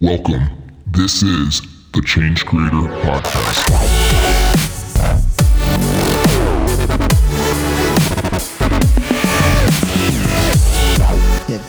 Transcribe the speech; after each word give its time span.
Welcome. 0.00 0.48
This 0.86 1.24
is 1.24 1.60
the 1.92 2.00
Change 2.02 2.46
Creator 2.46 2.76
Podcast. 3.02 3.66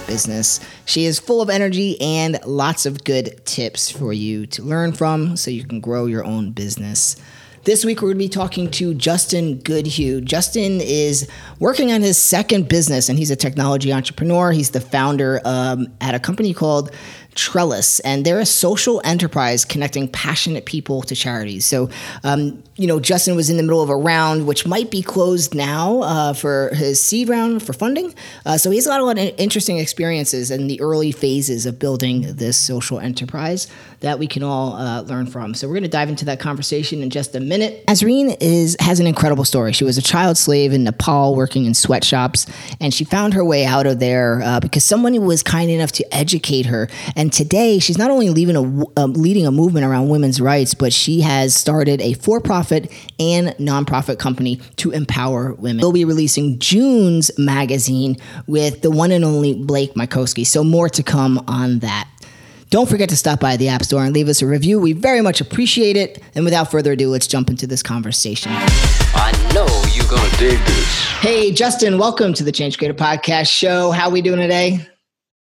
business. 0.06 0.60
She 0.86 1.06
is 1.06 1.18
full 1.20 1.42
of 1.42 1.50
energy 1.50 2.00
and 2.02 2.40
lots 2.46 2.86
of 2.86 3.04
good 3.04 3.44
tips 3.46 3.90
for 3.90 4.12
you 4.12 4.46
to 4.48 4.64
learn 4.64 4.92
from 4.92 5.38
so 5.38 5.50
you 5.50 5.64
can 5.64 5.80
grow 5.80 6.06
your 6.06 6.26
own 6.26 6.52
business. 6.52 7.16
This 7.66 7.84
week, 7.84 8.02
we're 8.02 8.10
going 8.10 8.18
to 8.18 8.26
be 8.26 8.30
talking 8.30 8.72
to 8.72 8.94
Justin 8.94 9.60
Goodhue. 9.60 10.22
Justin 10.22 10.80
is 10.82 11.30
working 11.60 11.92
on 11.92 12.02
his 12.02 12.18
second 12.18 12.70
business, 12.70 13.10
and 13.10 13.20
he's 13.20 13.32
a 13.32 13.36
technology 13.36 13.92
entrepreneur. 13.92 14.52
He's 14.52 14.72
the 14.72 14.80
founder 14.80 15.42
um, 15.44 15.88
at 16.00 16.16
a 16.16 16.20
company 16.20 16.54
called 16.54 16.92
Trellis, 17.40 18.00
and 18.02 18.26
they're 18.26 18.40
a 18.40 18.46
social 18.46 19.02
enterprise 19.04 19.66
connecting 19.66 20.08
passionate 20.08 20.66
people 20.66 21.02
to 21.04 21.16
charities. 21.16 21.66
So, 21.66 21.90
um, 22.24 22.64
you 22.76 22.88
know, 22.88 23.00
Justin 23.00 23.36
was 23.36 23.50
in 23.50 23.58
the 23.58 23.64
middle 23.64 23.82
of 23.82 23.90
a 23.90 23.96
round 23.96 24.48
which 24.48 24.66
might 24.66 24.92
be 24.92 25.02
closed 25.02 25.54
now 25.56 26.02
uh, 26.02 26.34
for 26.34 26.70
his 26.74 27.00
seed 27.02 27.30
round 27.30 27.64
for 27.64 27.74
funding. 27.74 28.14
Uh, 28.46 28.58
so 28.58 28.72
he's 28.72 28.88
got 28.88 29.02
a 29.02 29.06
lot 29.06 29.18
of 29.18 29.34
interesting 29.38 29.78
experiences 29.78 30.52
in 30.52 30.68
the 30.68 30.80
early 30.82 31.12
phases 31.12 31.66
of 31.66 31.80
building 31.80 32.36
this 32.36 32.58
social 32.58 33.00
enterprise 33.00 33.68
that 34.02 34.18
we 34.20 34.28
can 34.28 34.44
all 34.44 34.74
uh, 34.74 35.02
learn 35.02 35.28
from. 35.28 35.54
So 35.54 35.68
we're 35.68 35.74
going 35.74 35.84
to 35.84 35.90
dive 35.90 36.10
into 36.10 36.26
that 36.26 36.40
conversation 36.40 37.02
in 37.02 37.10
just 37.10 37.36
a 37.36 37.40
minute. 37.40 37.86
Azreen 37.88 38.36
is 38.40 38.78
has 38.80 39.00
an 39.00 39.08
incredible 39.08 39.46
story. 39.46 39.74
She 39.74 39.84
was 39.84 39.98
a 39.98 40.02
child 40.02 40.38
slave 40.38 40.74
in 40.74 40.84
Nepal 40.84 41.36
working 41.36 41.66
in 41.66 41.74
sweatshops, 41.74 42.46
and 42.80 42.94
she 42.94 43.04
found 43.04 43.34
her 43.34 43.44
way 43.44 43.66
out 43.66 43.86
of 43.86 44.00
there 44.00 44.42
uh, 44.44 44.60
because 44.60 44.84
someone 44.84 45.20
was 45.26 45.44
kind 45.44 45.70
enough 45.70 45.92
to 45.94 46.16
educate 46.16 46.68
her 46.68 46.88
and 47.16 47.29
today, 47.30 47.80
she's 47.80 47.98
not 47.98 48.12
only 48.12 48.30
leading 48.30 48.56
a, 48.56 49.00
um, 49.00 49.14
leading 49.14 49.46
a 49.46 49.52
movement 49.52 49.86
around 49.86 50.10
women's 50.10 50.40
rights, 50.40 50.74
but 50.74 50.94
she 50.94 51.22
has 51.22 51.56
started 51.56 52.02
a 52.02 52.14
for 52.14 52.40
profit 52.40 52.92
and 53.20 53.50
nonprofit 53.58 54.20
company 54.20 54.58
to 54.78 54.92
empower 54.92 55.54
women. 55.54 55.82
We'll 55.82 55.92
be 55.92 56.06
releasing 56.06 56.60
June's 56.60 57.32
magazine 57.38 58.18
with 58.48 58.82
the 58.82 58.92
one 58.92 59.12
and 59.12 59.26
only 59.26 59.54
Blake 59.54 59.94
Mycoskie. 59.96 60.46
So, 60.46 60.64
more 60.64 60.90
to 60.90 61.04
come 61.04 61.44
on 61.48 61.80
that. 61.80 62.08
Don't 62.70 62.88
forget 62.88 63.10
to 63.10 63.18
stop 63.18 63.40
by 63.40 63.58
the 63.58 63.68
App 63.68 63.82
Store 63.84 64.04
and 64.04 64.14
leave 64.14 64.28
us 64.28 64.44
a 64.44 64.46
review. 64.46 64.80
We 64.80 64.94
very 64.94 65.22
much 65.22 65.42
appreciate 65.42 65.98
it. 65.98 66.22
And 66.36 66.46
without 66.46 66.70
further 66.70 66.92
ado, 66.92 67.10
let's 67.10 67.26
jump 67.26 67.50
into 67.50 67.66
this 67.66 67.82
conversation. 67.82 68.52
I 68.54 69.32
know 69.56 69.66
you're 69.92 70.08
going 70.08 70.30
to 70.30 70.38
dig 70.38 70.60
this. 70.66 70.96
Hey, 71.20 71.52
Justin, 71.52 71.98
welcome 71.98 72.32
to 72.34 72.44
the 72.44 72.52
Change 72.52 72.78
Creator 72.78 72.94
Podcast 72.94 73.50
Show. 73.50 73.90
How 73.90 74.10
are 74.10 74.12
we 74.12 74.22
doing 74.22 74.40
today? 74.40 74.88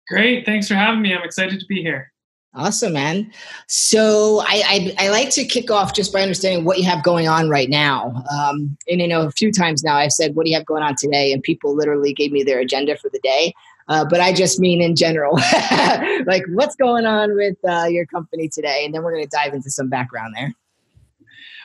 Great. 0.08 0.46
Thanks 0.46 0.68
for 0.68 0.74
having 0.74 1.02
me. 1.02 1.14
I'm 1.14 1.22
excited 1.22 1.60
to 1.60 1.66
be 1.66 1.82
here. 1.82 2.12
Awesome, 2.54 2.94
man. 2.94 3.30
So 3.66 4.40
I, 4.40 4.94
I, 4.98 5.06
I 5.06 5.10
like 5.10 5.30
to 5.30 5.44
kick 5.44 5.70
off 5.70 5.94
just 5.94 6.12
by 6.12 6.22
understanding 6.22 6.64
what 6.64 6.78
you 6.78 6.84
have 6.84 7.04
going 7.04 7.28
on 7.28 7.50
right 7.50 7.68
now. 7.68 8.24
Um, 8.32 8.76
and 8.88 9.00
you 9.00 9.06
know, 9.06 9.22
a 9.22 9.30
few 9.30 9.52
times 9.52 9.84
now 9.84 9.96
I've 9.96 10.12
said, 10.12 10.34
"What 10.34 10.44
do 10.44 10.50
you 10.50 10.56
have 10.56 10.66
going 10.66 10.82
on 10.82 10.96
today?" 10.96 11.32
And 11.32 11.42
people 11.42 11.76
literally 11.76 12.14
gave 12.14 12.32
me 12.32 12.42
their 12.42 12.58
agenda 12.58 12.96
for 12.96 13.10
the 13.10 13.20
day. 13.22 13.54
Uh, 13.86 14.04
but 14.04 14.20
I 14.20 14.32
just 14.32 14.58
mean 14.58 14.80
in 14.80 14.96
general, 14.96 15.36
like 16.26 16.42
what's 16.48 16.74
going 16.74 17.06
on 17.06 17.34
with 17.36 17.56
uh, 17.68 17.86
your 17.88 18.06
company 18.06 18.48
today, 18.48 18.84
and 18.84 18.94
then 18.94 19.02
we're 19.02 19.12
going 19.12 19.28
to 19.28 19.36
dive 19.36 19.52
into 19.52 19.70
some 19.70 19.88
background 19.88 20.34
there. 20.34 20.54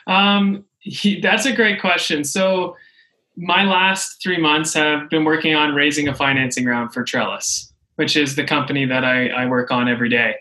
Um, 0.06 0.64
he, 0.80 1.20
that's 1.20 1.46
a 1.46 1.52
great 1.52 1.80
question. 1.80 2.24
So 2.24 2.76
my 3.36 3.64
last 3.64 4.22
three 4.22 4.38
months 4.38 4.74
have 4.74 5.10
been 5.10 5.24
working 5.24 5.54
on 5.54 5.74
raising 5.74 6.08
a 6.08 6.14
financing 6.14 6.66
round 6.66 6.92
for 6.92 7.02
Trellis 7.02 7.73
which 7.96 8.16
is 8.16 8.36
the 8.36 8.44
company 8.44 8.84
that 8.86 9.04
I, 9.04 9.28
I 9.28 9.46
work 9.46 9.70
on 9.70 9.88
every 9.88 10.08
day. 10.08 10.36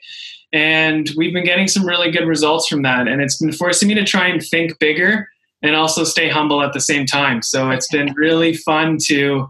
And 0.52 1.10
we've 1.18 1.34
been 1.34 1.46
getting 1.46 1.68
some 1.68 1.86
really 1.86 2.12
good 2.12 2.28
results 2.28 2.68
from 2.68 2.84
that. 2.84 3.08
And 3.08 3.22
it's 3.22 3.38
been 3.38 3.52
forcing 3.52 3.88
me 3.88 3.96
to 3.96 4.04
try 4.04 4.28
and 4.28 4.42
think 4.42 4.78
bigger 4.80 5.28
and 5.64 5.76
also 5.76 6.04
stay 6.04 6.30
humble 6.30 6.62
at 6.62 6.74
the 6.74 6.82
same 6.82 7.06
time. 7.06 7.42
So 7.42 7.72
it's 7.72 7.88
been 7.92 8.14
really 8.16 8.54
fun 8.54 8.98
to 9.06 9.50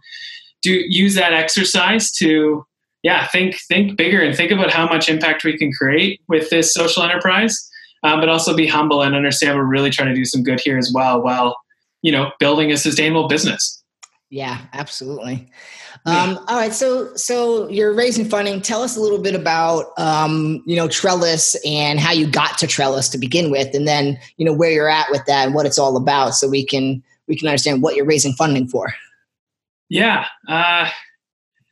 do 0.63 0.81
use 0.88 1.13
that 1.16 1.33
exercise 1.33 2.11
to 2.13 2.66
yeah 3.03 3.28
think 3.28 3.59
think 3.67 3.95
bigger 3.97 4.22
and 4.22 4.35
think 4.35 4.51
about 4.51 4.72
how 4.72 4.88
much 4.88 5.09
impact 5.09 5.44
we 5.44 5.57
can 5.57 5.72
create 5.72 6.22
with 6.28 6.49
this 6.49 6.73
social 6.73 7.03
enterprise 7.03 7.69
um, 8.03 8.19
but 8.19 8.29
also 8.29 8.55
be 8.55 8.66
humble 8.66 9.03
and 9.03 9.13
understand 9.13 9.57
we're 9.57 9.66
really 9.66 9.91
trying 9.91 10.07
to 10.07 10.16
do 10.16 10.25
some 10.25 10.41
good 10.41 10.59
here 10.59 10.78
as 10.78 10.91
well 10.94 11.22
while 11.22 11.57
you 12.01 12.11
know 12.11 12.31
building 12.39 12.72
a 12.72 12.78
sustainable 12.78 13.28
business 13.28 13.82
yeah 14.33 14.61
absolutely 14.73 15.49
um, 16.05 16.38
all 16.49 16.57
right, 16.57 16.73
so 16.73 17.16
so 17.16 17.69
you're 17.69 17.94
raising 17.94 18.25
funding. 18.25 18.61
Tell 18.61 18.81
us 18.81 18.97
a 18.97 19.01
little 19.01 19.19
bit 19.19 19.35
about 19.35 19.97
um, 19.97 20.61
you 20.66 20.75
know 20.75 20.89
Trellis 20.89 21.55
and 21.66 21.99
how 21.99 22.11
you 22.11 22.27
got 22.27 22.57
to 22.57 22.67
Trellis 22.67 23.07
to 23.09 23.17
begin 23.17 23.51
with, 23.51 23.73
and 23.73 23.88
then 23.88 24.19
you 24.35 24.45
know 24.45 24.51
where 24.51 24.69
you're 24.69 24.89
at 24.89 25.09
with 25.11 25.25
that 25.27 25.45
and 25.45 25.55
what 25.55 25.66
it's 25.66 25.79
all 25.79 25.95
about, 25.95 26.35
so 26.35 26.49
we 26.49 26.66
can 26.66 27.01
we 27.27 27.38
can 27.38 27.47
understand 27.47 27.81
what 27.81 27.95
you're 27.95 28.05
raising 28.05 28.33
funding 28.33 28.67
for. 28.67 28.93
Yeah, 29.88 30.25
uh, 30.49 30.89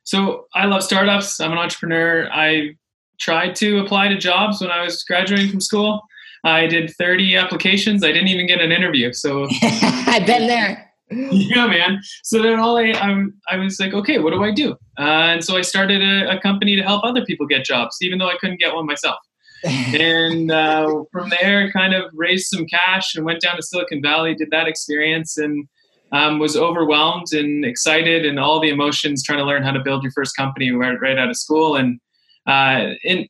so 0.05 0.45
I 0.53 0.65
love 0.65 0.83
startups. 0.83 1.41
I'm 1.41 1.51
an 1.51 1.57
entrepreneur. 1.57 2.29
I 2.31 2.77
tried 3.19 3.55
to 3.57 3.79
apply 3.79 4.07
to 4.07 4.17
jobs 4.17 4.61
when 4.61 4.71
I 4.71 4.81
was 4.81 5.03
graduating 5.03 5.49
from 5.49 5.59
school. 5.59 6.01
I 6.43 6.67
did 6.67 6.89
30 6.97 7.35
applications. 7.35 8.03
I 8.03 8.07
didn't 8.07 8.29
even 8.29 8.47
get 8.47 8.61
an 8.61 8.71
interview. 8.71 9.13
So 9.13 9.47
I've 9.61 10.25
been 10.25 10.47
there. 10.47 10.90
yeah, 11.31 11.67
man. 11.67 12.01
So 12.23 12.41
then 12.41 12.59
all 12.59 12.77
I, 12.77 12.93
I'm, 12.93 13.33
I 13.49 13.57
was 13.57 13.79
like, 13.79 13.93
okay, 13.93 14.19
what 14.19 14.31
do 14.31 14.43
I 14.43 14.51
do? 14.51 14.71
Uh, 14.97 15.33
and 15.33 15.43
so 15.43 15.57
I 15.57 15.61
started 15.61 16.01
a, 16.01 16.37
a, 16.37 16.39
company 16.39 16.75
to 16.77 16.81
help 16.81 17.03
other 17.03 17.25
people 17.25 17.45
get 17.47 17.65
jobs, 17.65 17.97
even 18.01 18.17
though 18.17 18.29
I 18.29 18.37
couldn't 18.39 18.59
get 18.59 18.73
one 18.73 18.85
myself. 18.85 19.17
and 19.63 20.49
uh, 20.51 21.03
from 21.11 21.29
there, 21.29 21.69
kind 21.71 21.93
of 21.93 22.09
raised 22.13 22.47
some 22.47 22.65
cash 22.65 23.13
and 23.13 23.25
went 23.25 23.41
down 23.41 23.57
to 23.57 23.61
Silicon 23.61 24.01
Valley, 24.01 24.33
did 24.33 24.51
that 24.51 24.67
experience, 24.67 25.37
and 25.37 25.67
um, 26.13 26.39
was 26.39 26.55
overwhelmed 26.55 27.33
and 27.33 27.65
excited 27.65 28.25
and 28.25 28.39
all 28.39 28.59
the 28.59 28.69
emotions 28.69 29.23
trying 29.23 29.39
to 29.39 29.45
learn 29.45 29.63
how 29.63 29.71
to 29.71 29.79
build 29.79 30.03
your 30.03 30.11
first 30.13 30.35
company 30.35 30.71
right, 30.71 30.99
right 30.99 31.17
out 31.17 31.29
of 31.29 31.37
school. 31.37 31.75
And 31.75 31.99
uh, 32.47 32.93
in 33.03 33.27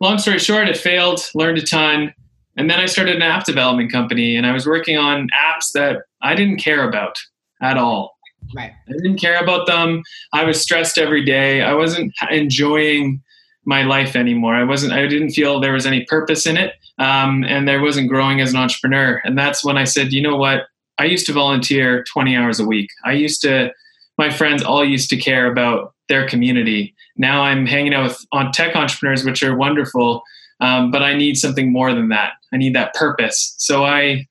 long 0.00 0.18
story 0.18 0.38
short, 0.38 0.68
it 0.68 0.76
failed. 0.76 1.20
Learned 1.34 1.58
a 1.58 1.62
ton. 1.62 2.14
And 2.56 2.70
then 2.70 2.80
I 2.80 2.86
started 2.86 3.16
an 3.16 3.22
app 3.22 3.44
development 3.44 3.90
company 3.90 4.36
and 4.36 4.46
I 4.46 4.52
was 4.52 4.66
working 4.66 4.98
on 4.98 5.28
apps 5.28 5.72
that 5.72 6.02
I 6.22 6.34
didn't 6.34 6.58
care 6.58 6.88
about 6.88 7.16
at 7.60 7.76
all. 7.76 8.16
Right. 8.54 8.72
I 8.88 8.92
didn't 8.92 9.18
care 9.18 9.40
about 9.40 9.66
them. 9.66 10.02
I 10.32 10.44
was 10.44 10.60
stressed 10.60 10.98
every 10.98 11.24
day. 11.24 11.62
I 11.62 11.74
wasn't 11.74 12.12
enjoying 12.30 13.22
my 13.64 13.82
life 13.82 14.16
anymore. 14.16 14.54
I 14.54 14.64
wasn't, 14.64 14.92
I 14.92 15.06
didn't 15.06 15.30
feel 15.30 15.60
there 15.60 15.72
was 15.72 15.86
any 15.86 16.04
purpose 16.06 16.46
in 16.46 16.56
it. 16.56 16.74
Um, 16.98 17.44
and 17.44 17.66
there 17.66 17.80
wasn't 17.80 18.08
growing 18.08 18.40
as 18.40 18.52
an 18.52 18.58
entrepreneur. 18.58 19.20
And 19.24 19.38
that's 19.38 19.64
when 19.64 19.76
I 19.76 19.84
said, 19.84 20.12
you 20.12 20.20
know 20.20 20.36
what? 20.36 20.66
I 20.98 21.04
used 21.04 21.26
to 21.26 21.32
volunteer 21.32 22.04
20 22.12 22.36
hours 22.36 22.60
a 22.60 22.66
week. 22.66 22.90
I 23.04 23.12
used 23.12 23.40
to, 23.42 23.72
my 24.18 24.30
friends 24.30 24.62
all 24.62 24.84
used 24.84 25.08
to 25.10 25.16
care 25.16 25.50
about 25.50 25.94
their 26.08 26.28
community. 26.28 26.94
Now 27.16 27.42
I'm 27.42 27.66
hanging 27.66 27.94
out 27.94 28.04
with 28.04 28.26
on 28.32 28.52
tech 28.52 28.76
entrepreneurs, 28.76 29.24
which 29.24 29.42
are 29.42 29.56
wonderful. 29.56 30.22
Um, 30.60 30.90
but 30.90 31.02
I 31.02 31.14
need 31.14 31.36
something 31.36 31.72
more 31.72 31.94
than 31.94 32.08
that. 32.10 32.32
I 32.52 32.56
need 32.56 32.74
that 32.74 32.94
purpose. 32.94 33.54
So 33.58 33.84
I 33.84 34.26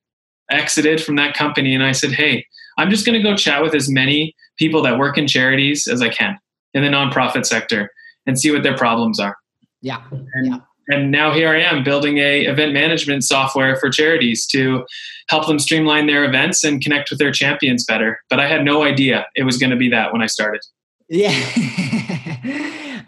exited 0.52 1.02
from 1.04 1.16
that 1.16 1.34
company 1.34 1.74
and 1.74 1.84
I 1.84 1.92
said, 1.92 2.12
hey, 2.12 2.46
I'm 2.78 2.90
just 2.90 3.06
going 3.06 3.22
to 3.22 3.24
go 3.24 3.36
chat 3.36 3.62
with 3.62 3.76
as 3.76 3.90
many 3.90 4.36
people 4.58 4.82
that 4.84 4.98
work 4.98 5.18
in 5.18 5.28
charities 5.28 5.88
as 5.88 6.02
I 6.02 6.10
can 6.10 6.38
in 6.74 6.84
the 6.84 6.90
nonprofit 6.90 7.46
sector 7.46 7.90
and 8.26 8.40
see 8.40 8.52
what 8.52 8.64
their 8.64 8.78
problems 8.78 9.20
are. 9.20 9.36
Yeah. 9.82 10.02
And, 10.12 10.46
yeah. 10.46 10.58
and 10.88 11.12
now 11.12 11.34
here 11.34 11.50
I 11.50 11.62
am 11.62 11.84
building 11.84 12.20
a 12.20 12.42
event 12.46 12.74
management 12.74 13.24
software 13.24 13.76
for 13.76 13.90
charities 13.90 14.46
to 14.48 14.86
help 15.28 15.48
them 15.48 15.60
streamline 15.60 16.08
their 16.08 16.24
events 16.24 16.64
and 16.64 16.82
connect 16.82 17.10
with 17.10 17.20
their 17.20 17.32
champions 17.32 17.84
better. 17.86 18.20
But 18.30 18.40
I 18.40 18.48
had 18.48 18.64
no 18.64 18.84
idea 18.84 19.26
it 19.36 19.44
was 19.44 19.58
going 19.58 19.72
to 19.72 19.78
be 19.78 19.90
that 19.90 20.14
when 20.14 20.22
I 20.22 20.28
started. 20.28 20.62
Yeah. 21.10 21.32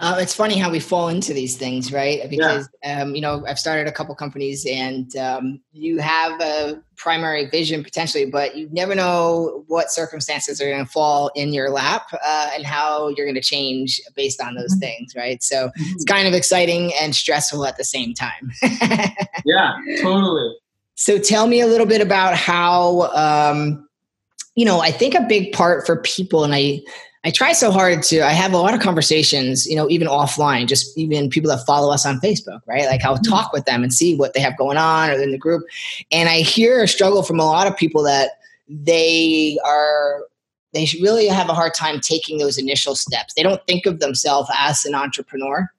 Uh, 0.03 0.17
it's 0.19 0.35
funny 0.35 0.57
how 0.57 0.69
we 0.69 0.81
fall 0.81 1.07
into 1.07 1.33
these 1.33 1.55
things, 1.55 1.93
right? 1.93 2.29
Because 2.29 2.67
yeah. 2.83 3.03
um, 3.03 3.15
you 3.15 3.21
know, 3.21 3.45
I've 3.47 3.57
started 3.57 3.87
a 3.87 3.91
couple 3.91 4.13
companies, 4.15 4.65
and 4.69 5.15
um, 5.15 5.61
you 5.71 5.99
have 5.99 6.41
a 6.41 6.83
primary 6.97 7.45
vision 7.45 7.85
potentially, 7.85 8.25
but 8.25 8.57
you 8.57 8.67
never 8.73 8.95
know 8.95 9.63
what 9.67 9.91
circumstances 9.91 10.59
are 10.59 10.69
going 10.69 10.85
to 10.85 10.91
fall 10.91 11.31
in 11.35 11.53
your 11.53 11.69
lap 11.69 12.07
uh, 12.21 12.49
and 12.53 12.65
how 12.65 13.07
you're 13.15 13.25
going 13.25 13.33
to 13.35 13.41
change 13.41 14.01
based 14.13 14.41
on 14.41 14.55
those 14.55 14.73
mm-hmm. 14.73 14.81
things, 14.81 15.15
right? 15.15 15.41
So 15.41 15.67
mm-hmm. 15.69 15.93
it's 15.95 16.03
kind 16.03 16.27
of 16.27 16.33
exciting 16.33 16.91
and 16.99 17.15
stressful 17.15 17.65
at 17.65 17.77
the 17.77 17.85
same 17.85 18.13
time. 18.13 18.51
yeah, 19.45 19.77
totally. 20.01 20.53
So 20.95 21.17
tell 21.17 21.47
me 21.47 21.61
a 21.61 21.67
little 21.67 21.87
bit 21.87 22.01
about 22.01 22.35
how. 22.35 23.03
Um, 23.13 23.87
you 24.55 24.65
know, 24.65 24.81
I 24.81 24.91
think 24.91 25.15
a 25.15 25.21
big 25.21 25.51
part 25.51 25.83
for 25.83 25.95
people, 26.01 26.43
and 26.43 26.53
I 26.53 26.81
I 27.25 27.31
try 27.31 27.53
so 27.53 27.71
hard 27.71 28.03
to, 28.03 28.21
I 28.21 28.31
have 28.31 28.51
a 28.51 28.57
lot 28.57 28.73
of 28.73 28.81
conversations, 28.81 29.65
you 29.65 29.77
know, 29.77 29.89
even 29.89 30.07
offline, 30.07 30.67
just 30.67 30.97
even 30.97 31.29
people 31.29 31.49
that 31.49 31.65
follow 31.65 31.93
us 31.93 32.05
on 32.05 32.19
Facebook, 32.19 32.59
right? 32.67 32.85
Like 32.85 33.05
I'll 33.05 33.15
mm-hmm. 33.15 33.31
talk 33.31 33.53
with 33.53 33.63
them 33.63 33.81
and 33.81 33.93
see 33.93 34.15
what 34.15 34.33
they 34.33 34.41
have 34.41 34.57
going 34.57 34.77
on 34.77 35.09
or 35.09 35.13
in 35.13 35.31
the 35.31 35.37
group. 35.37 35.63
And 36.11 36.27
I 36.27 36.39
hear 36.39 36.83
a 36.83 36.87
struggle 36.87 37.23
from 37.23 37.39
a 37.39 37.45
lot 37.45 37.65
of 37.65 37.77
people 37.77 38.03
that 38.03 38.31
they 38.67 39.57
are, 39.65 40.23
they 40.73 40.87
really 41.01 41.27
have 41.27 41.47
a 41.49 41.53
hard 41.53 41.73
time 41.73 42.01
taking 42.01 42.39
those 42.39 42.57
initial 42.57 42.95
steps. 42.95 43.33
They 43.35 43.43
don't 43.43 43.65
think 43.67 43.85
of 43.85 44.01
themselves 44.01 44.49
as 44.57 44.83
an 44.83 44.93
entrepreneur. 44.93 45.71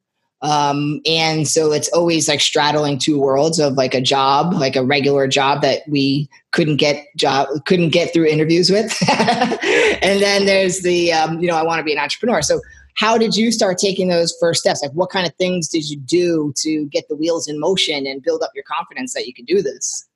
Um, 0.44 1.00
and 1.06 1.48
so 1.48 1.72
it's 1.72 1.88
always 1.88 2.28
like 2.28 2.40
straddling 2.40 2.98
two 2.98 3.18
worlds 3.18 3.58
of 3.58 3.74
like 3.74 3.94
a 3.94 4.00
job, 4.00 4.52
like 4.52 4.76
a 4.76 4.84
regular 4.84 5.26
job 5.26 5.62
that 5.62 5.80
we 5.88 6.28
couldn't 6.52 6.76
get 6.76 7.06
job 7.16 7.48
couldn't 7.64 7.90
get 7.90 8.12
through 8.12 8.26
interviews 8.26 8.70
with, 8.70 8.94
and 9.08 10.22
then 10.22 10.44
there's 10.44 10.82
the 10.82 11.14
um, 11.14 11.40
you 11.40 11.48
know 11.48 11.56
I 11.56 11.62
want 11.62 11.78
to 11.78 11.82
be 11.82 11.92
an 11.92 11.98
entrepreneur. 11.98 12.42
So 12.42 12.60
how 12.96 13.16
did 13.16 13.34
you 13.34 13.50
start 13.50 13.78
taking 13.78 14.08
those 14.08 14.36
first 14.38 14.60
steps? 14.60 14.82
Like 14.82 14.92
what 14.92 15.08
kind 15.08 15.26
of 15.26 15.34
things 15.36 15.66
did 15.66 15.88
you 15.88 15.96
do 15.96 16.52
to 16.58 16.86
get 16.88 17.08
the 17.08 17.16
wheels 17.16 17.48
in 17.48 17.58
motion 17.58 18.06
and 18.06 18.22
build 18.22 18.42
up 18.42 18.50
your 18.54 18.64
confidence 18.64 19.14
that 19.14 19.26
you 19.26 19.32
could 19.32 19.46
do 19.46 19.62
this? 19.62 20.06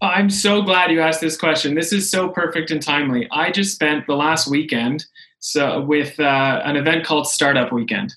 I'm 0.00 0.30
so 0.30 0.62
glad 0.62 0.92
you 0.92 1.00
asked 1.00 1.20
this 1.20 1.36
question. 1.36 1.74
This 1.74 1.92
is 1.92 2.08
so 2.08 2.28
perfect 2.28 2.70
and 2.70 2.80
timely. 2.80 3.26
I 3.32 3.50
just 3.50 3.74
spent 3.74 4.06
the 4.06 4.14
last 4.14 4.46
weekend 4.46 5.06
so 5.40 5.80
with 5.80 6.18
uh, 6.20 6.60
an 6.64 6.76
event 6.76 7.04
called 7.04 7.26
Startup 7.26 7.72
Weekend. 7.72 8.14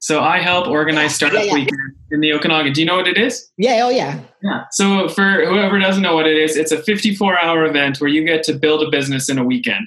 So 0.00 0.20
I 0.20 0.38
help 0.38 0.68
organize 0.68 1.14
Startup 1.14 1.40
yeah, 1.40 1.46
yeah. 1.46 1.54
Weekend 1.54 1.80
in 2.10 2.20
the 2.20 2.32
Okanagan. 2.32 2.72
Do 2.72 2.80
you 2.80 2.86
know 2.86 2.96
what 2.96 3.08
it 3.08 3.18
is? 3.18 3.50
Yeah, 3.56 3.80
oh 3.84 3.90
yeah. 3.90 4.20
Yeah. 4.42 4.64
So 4.70 5.08
for 5.08 5.44
whoever 5.44 5.78
doesn't 5.78 6.02
know 6.02 6.14
what 6.14 6.26
it 6.26 6.36
is, 6.36 6.56
it's 6.56 6.72
a 6.72 6.78
54-hour 6.78 7.64
event 7.64 8.00
where 8.00 8.08
you 8.08 8.24
get 8.24 8.42
to 8.44 8.52
build 8.52 8.82
a 8.82 8.90
business 8.90 9.28
in 9.28 9.38
a 9.38 9.44
weekend. 9.44 9.86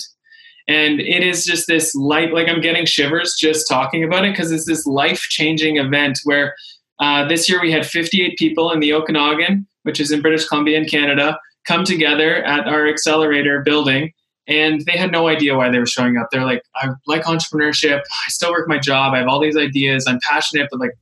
And 0.67 0.99
it 0.99 1.23
is 1.23 1.45
just 1.45 1.67
this 1.67 1.95
light, 1.95 2.33
like 2.33 2.47
I'm 2.47 2.61
getting 2.61 2.85
shivers 2.85 3.35
just 3.39 3.67
talking 3.67 4.03
about 4.03 4.25
it 4.25 4.33
because 4.33 4.51
it's 4.51 4.65
this 4.65 4.85
life-changing 4.85 5.77
event 5.77 6.19
where 6.23 6.55
uh, 6.99 7.27
this 7.27 7.49
year 7.49 7.61
we 7.61 7.71
had 7.71 7.85
58 7.85 8.37
people 8.37 8.71
in 8.71 8.79
the 8.79 8.93
Okanagan, 8.93 9.65
which 9.83 9.99
is 9.99 10.11
in 10.11 10.21
British 10.21 10.47
Columbia 10.47 10.77
in 10.77 10.85
Canada, 10.85 11.39
come 11.65 11.83
together 11.83 12.43
at 12.43 12.67
our 12.67 12.87
accelerator 12.87 13.61
building 13.61 14.13
and 14.47 14.81
they 14.85 14.97
had 14.97 15.11
no 15.11 15.27
idea 15.27 15.55
why 15.55 15.69
they 15.69 15.79
were 15.79 15.85
showing 15.85 16.17
up. 16.17 16.27
They're 16.31 16.45
like, 16.45 16.63
I 16.75 16.89
like 17.07 17.23
entrepreneurship. 17.23 17.99
I 17.99 18.29
still 18.29 18.51
work 18.51 18.67
my 18.67 18.79
job. 18.79 19.13
I 19.13 19.19
have 19.19 19.27
all 19.27 19.39
these 19.39 19.57
ideas. 19.57 20.05
I'm 20.07 20.19
passionate, 20.23 20.67
but 20.71 20.79
like, 20.79 20.97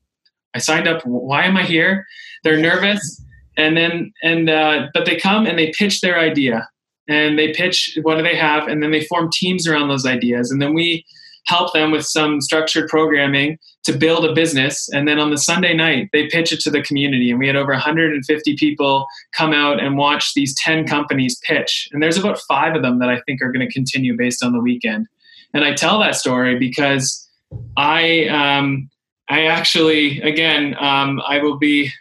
I 0.53 0.59
signed 0.59 0.87
up. 0.87 1.05
Why 1.05 1.43
am 1.43 1.57
I 1.57 1.63
here? 1.63 2.05
They're 2.43 2.57
nervous, 2.57 3.21
and 3.57 3.77
then 3.77 4.11
and 4.23 4.49
uh, 4.49 4.87
but 4.93 5.05
they 5.05 5.15
come 5.15 5.45
and 5.45 5.59
they 5.59 5.71
pitch 5.77 6.01
their 6.01 6.17
idea, 6.17 6.67
and 7.07 7.37
they 7.37 7.53
pitch 7.53 7.97
what 8.01 8.15
do 8.15 8.23
they 8.23 8.35
have, 8.35 8.67
and 8.67 8.81
then 8.81 8.91
they 8.91 9.05
form 9.05 9.29
teams 9.31 9.67
around 9.67 9.89
those 9.89 10.05
ideas, 10.05 10.51
and 10.51 10.61
then 10.61 10.73
we 10.73 11.05
help 11.49 11.73
them 11.73 11.89
with 11.89 12.05
some 12.05 12.39
structured 12.41 12.87
programming 12.87 13.57
to 13.83 13.97
build 13.97 14.23
a 14.23 14.33
business. 14.33 14.87
And 14.89 15.07
then 15.07 15.19
on 15.19 15.31
the 15.31 15.37
Sunday 15.37 15.73
night, 15.73 16.09
they 16.13 16.27
pitch 16.27 16.51
it 16.51 16.59
to 16.61 16.69
the 16.69 16.83
community. 16.83 17.31
And 17.31 17.39
we 17.39 17.47
had 17.47 17.55
over 17.55 17.71
150 17.71 18.55
people 18.55 19.07
come 19.33 19.51
out 19.51 19.81
and 19.81 19.97
watch 19.97 20.33
these 20.35 20.53
10 20.59 20.85
companies 20.85 21.39
pitch. 21.43 21.89
And 21.91 22.03
there's 22.03 22.17
about 22.17 22.39
five 22.47 22.75
of 22.75 22.83
them 22.83 22.99
that 22.99 23.09
I 23.09 23.19
think 23.21 23.41
are 23.41 23.51
going 23.51 23.67
to 23.67 23.73
continue 23.73 24.15
based 24.15 24.43
on 24.43 24.53
the 24.53 24.61
weekend. 24.61 25.07
And 25.53 25.65
I 25.65 25.73
tell 25.73 25.99
that 25.99 26.15
story 26.15 26.59
because 26.59 27.27
I, 27.77 28.27
um, 28.27 28.87
I 29.27 29.45
actually, 29.45 30.21
again, 30.21 30.75
um, 30.79 31.19
I 31.27 31.39
will 31.39 31.57
be 31.57 31.91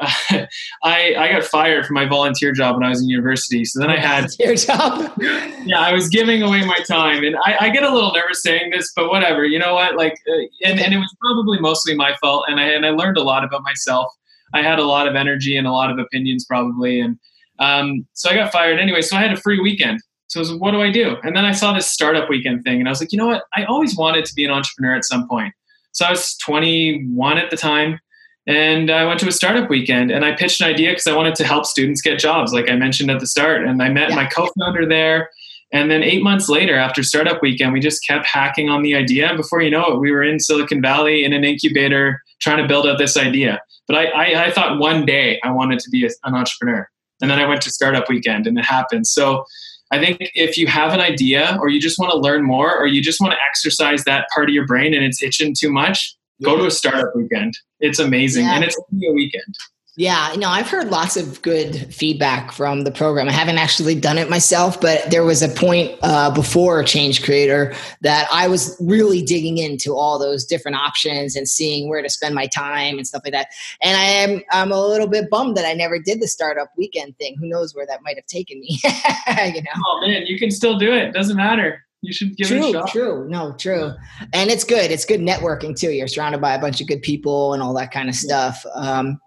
I 0.00 0.48
I 0.82 1.32
got 1.32 1.44
fired 1.44 1.86
from 1.86 1.94
my 1.94 2.04
volunteer 2.04 2.52
job 2.52 2.76
when 2.76 2.84
I 2.84 2.88
was 2.88 3.02
in 3.02 3.08
university. 3.08 3.64
So 3.64 3.78
then 3.78 3.90
I 3.90 3.98
had 3.98 4.28
your 4.40 4.56
job. 4.56 5.12
yeah, 5.20 5.80
I 5.80 5.92
was 5.92 6.08
giving 6.08 6.42
away 6.42 6.64
my 6.64 6.78
time, 6.78 7.22
and 7.22 7.36
I, 7.44 7.56
I, 7.60 7.70
get 7.70 7.84
a 7.84 7.92
little 7.92 8.12
nervous 8.12 8.42
saying 8.42 8.70
this, 8.70 8.92
but 8.96 9.08
whatever. 9.08 9.44
You 9.44 9.58
know 9.58 9.74
what? 9.74 9.96
Like, 9.96 10.14
uh, 10.28 10.46
and 10.64 10.80
and 10.80 10.92
it 10.92 10.98
was 10.98 11.14
probably 11.20 11.60
mostly 11.60 11.94
my 11.94 12.14
fault, 12.20 12.46
and 12.48 12.58
I 12.58 12.64
and 12.64 12.84
I 12.84 12.90
learned 12.90 13.18
a 13.18 13.22
lot 13.22 13.44
about 13.44 13.62
myself. 13.62 14.12
I 14.52 14.62
had 14.62 14.78
a 14.78 14.84
lot 14.84 15.06
of 15.06 15.14
energy 15.14 15.56
and 15.56 15.66
a 15.66 15.72
lot 15.72 15.90
of 15.90 15.98
opinions, 15.98 16.44
probably, 16.44 17.00
and 17.00 17.18
um, 17.60 18.06
so 18.14 18.30
I 18.30 18.34
got 18.34 18.50
fired 18.50 18.80
anyway. 18.80 19.00
So 19.00 19.16
I 19.16 19.20
had 19.20 19.32
a 19.32 19.40
free 19.40 19.60
weekend. 19.60 20.00
So 20.26 20.40
I 20.40 20.42
was 20.42 20.54
what 20.54 20.72
do 20.72 20.80
I 20.80 20.90
do? 20.90 21.16
And 21.22 21.36
then 21.36 21.44
I 21.44 21.52
saw 21.52 21.72
this 21.72 21.88
startup 21.88 22.28
weekend 22.28 22.64
thing, 22.64 22.80
and 22.80 22.88
I 22.88 22.90
was 22.90 23.00
like, 23.00 23.12
you 23.12 23.18
know 23.18 23.28
what? 23.28 23.44
I 23.54 23.64
always 23.64 23.96
wanted 23.96 24.24
to 24.24 24.34
be 24.34 24.44
an 24.44 24.50
entrepreneur 24.50 24.96
at 24.96 25.04
some 25.04 25.28
point. 25.28 25.54
So 25.92 26.04
I 26.04 26.10
was 26.10 26.36
21 26.38 27.38
at 27.38 27.50
the 27.52 27.56
time 27.56 28.00
and 28.46 28.90
I 28.90 29.04
went 29.04 29.20
to 29.20 29.28
a 29.28 29.32
startup 29.32 29.70
weekend 29.70 30.10
and 30.10 30.24
I 30.24 30.34
pitched 30.34 30.60
an 30.60 30.68
idea 30.68 30.90
because 30.90 31.06
I 31.06 31.16
wanted 31.16 31.34
to 31.36 31.44
help 31.44 31.64
students 31.64 32.02
get 32.02 32.18
jobs, 32.18 32.52
like 32.52 32.70
I 32.70 32.76
mentioned 32.76 33.10
at 33.10 33.20
the 33.20 33.26
start. 33.26 33.64
And 33.64 33.82
I 33.82 33.88
met 33.88 34.10
yeah. 34.10 34.16
my 34.16 34.26
co 34.26 34.48
founder 34.58 34.86
there. 34.86 35.30
And 35.72 35.90
then 35.90 36.02
eight 36.02 36.22
months 36.22 36.48
later, 36.48 36.76
after 36.76 37.02
startup 37.02 37.42
weekend, 37.42 37.72
we 37.72 37.80
just 37.80 38.06
kept 38.06 38.26
hacking 38.26 38.68
on 38.68 38.82
the 38.82 38.94
idea. 38.94 39.28
And 39.28 39.36
before 39.36 39.62
you 39.62 39.70
know 39.70 39.86
it, 39.86 39.98
we 39.98 40.12
were 40.12 40.22
in 40.22 40.38
Silicon 40.38 40.82
Valley 40.82 41.24
in 41.24 41.32
an 41.32 41.42
incubator 41.42 42.22
trying 42.40 42.58
to 42.58 42.68
build 42.68 42.86
out 42.86 42.98
this 42.98 43.16
idea. 43.16 43.60
But 43.88 43.96
I, 43.96 44.04
I, 44.06 44.44
I 44.44 44.50
thought 44.50 44.78
one 44.78 45.04
day 45.04 45.40
I 45.42 45.50
wanted 45.50 45.78
to 45.80 45.90
be 45.90 46.06
a, 46.06 46.10
an 46.24 46.34
entrepreneur. 46.34 46.88
And 47.22 47.30
then 47.30 47.40
I 47.40 47.46
went 47.46 47.62
to 47.62 47.70
startup 47.70 48.08
weekend 48.08 48.46
and 48.46 48.58
it 48.58 48.64
happened. 48.64 49.06
So 49.06 49.44
I 49.90 49.98
think 49.98 50.18
if 50.34 50.56
you 50.58 50.66
have 50.66 50.92
an 50.92 51.00
idea 51.00 51.56
or 51.60 51.68
you 51.68 51.80
just 51.80 51.98
want 51.98 52.12
to 52.12 52.18
learn 52.18 52.42
more 52.42 52.76
or 52.76 52.86
you 52.86 53.00
just 53.00 53.20
want 53.20 53.32
to 53.32 53.38
exercise 53.48 54.04
that 54.04 54.28
part 54.34 54.48
of 54.48 54.54
your 54.54 54.66
brain 54.66 54.92
and 54.92 55.04
it's 55.04 55.22
itching 55.22 55.54
too 55.58 55.72
much, 55.72 56.14
Go 56.42 56.56
to 56.56 56.66
a 56.66 56.70
startup 56.70 57.14
weekend. 57.14 57.54
It's 57.80 57.98
amazing. 57.98 58.44
Yeah. 58.44 58.54
And 58.56 58.64
it's 58.64 58.80
only 58.92 59.06
a 59.06 59.12
weekend. 59.12 59.54
Yeah, 59.96 60.34
no, 60.36 60.48
I've 60.48 60.68
heard 60.68 60.88
lots 60.88 61.16
of 61.16 61.40
good 61.40 61.94
feedback 61.94 62.50
from 62.50 62.80
the 62.80 62.90
program. 62.90 63.28
I 63.28 63.32
haven't 63.32 63.58
actually 63.58 63.94
done 63.94 64.18
it 64.18 64.28
myself, 64.28 64.80
but 64.80 65.08
there 65.12 65.22
was 65.22 65.40
a 65.40 65.48
point 65.48 65.96
uh, 66.02 66.32
before 66.32 66.82
Change 66.82 67.22
Creator 67.22 67.76
that 68.00 68.26
I 68.32 68.48
was 68.48 68.76
really 68.80 69.22
digging 69.22 69.58
into 69.58 69.94
all 69.94 70.18
those 70.18 70.44
different 70.44 70.78
options 70.78 71.36
and 71.36 71.48
seeing 71.48 71.88
where 71.88 72.02
to 72.02 72.10
spend 72.10 72.34
my 72.34 72.48
time 72.48 72.96
and 72.96 73.06
stuff 73.06 73.22
like 73.24 73.34
that. 73.34 73.46
And 73.82 73.96
I 73.96 74.02
am 74.02 74.42
I'm 74.50 74.72
a 74.72 74.84
little 74.84 75.06
bit 75.06 75.30
bummed 75.30 75.56
that 75.56 75.64
I 75.64 75.74
never 75.74 76.00
did 76.00 76.20
the 76.20 76.26
startup 76.26 76.72
weekend 76.76 77.16
thing. 77.18 77.36
Who 77.38 77.46
knows 77.46 77.72
where 77.72 77.86
that 77.86 78.02
might 78.02 78.16
have 78.16 78.26
taken 78.26 78.58
me? 78.58 78.80
you 78.84 79.62
know. 79.62 79.70
Oh 79.86 80.00
man, 80.04 80.26
you 80.26 80.40
can 80.40 80.50
still 80.50 80.76
do 80.76 80.92
it. 80.92 81.12
Doesn't 81.12 81.36
matter 81.36 81.83
you 82.04 82.12
should 82.12 82.36
give 82.36 82.48
true, 82.48 82.58
it 82.58 82.70
a 82.70 82.72
shot. 82.72 82.88
True, 82.88 83.28
no, 83.28 83.52
true, 83.52 83.92
and 84.32 84.50
it's 84.50 84.64
good. 84.64 84.90
It's 84.90 85.04
good 85.04 85.20
networking 85.20 85.78
too. 85.78 85.90
You're 85.90 86.08
surrounded 86.08 86.40
by 86.40 86.54
a 86.54 86.60
bunch 86.60 86.80
of 86.80 86.86
good 86.86 87.02
people 87.02 87.54
and 87.54 87.62
all 87.62 87.74
that 87.74 87.92
kind 87.92 88.08
of 88.08 88.14
stuff. 88.14 88.64
Um, 88.74 89.18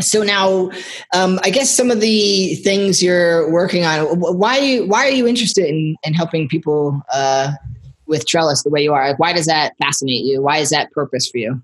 so 0.00 0.22
now, 0.22 0.70
um, 1.14 1.38
I 1.44 1.50
guess 1.50 1.74
some 1.74 1.90
of 1.90 2.00
the 2.00 2.56
things 2.56 3.02
you're 3.02 3.50
working 3.50 3.84
on. 3.84 4.06
Why 4.18 4.78
why 4.78 5.06
are 5.06 5.10
you 5.10 5.26
interested 5.26 5.66
in, 5.66 5.96
in 6.02 6.14
helping 6.14 6.48
people 6.48 7.00
uh, 7.12 7.52
with 8.06 8.26
Trellis 8.26 8.62
the 8.64 8.70
way 8.70 8.82
you 8.82 8.92
are? 8.92 9.08
Like, 9.10 9.18
why 9.18 9.32
does 9.32 9.46
that 9.46 9.74
fascinate 9.78 10.24
you? 10.24 10.42
Why 10.42 10.58
is 10.58 10.70
that 10.70 10.90
purpose 10.92 11.28
for 11.28 11.38
you? 11.38 11.62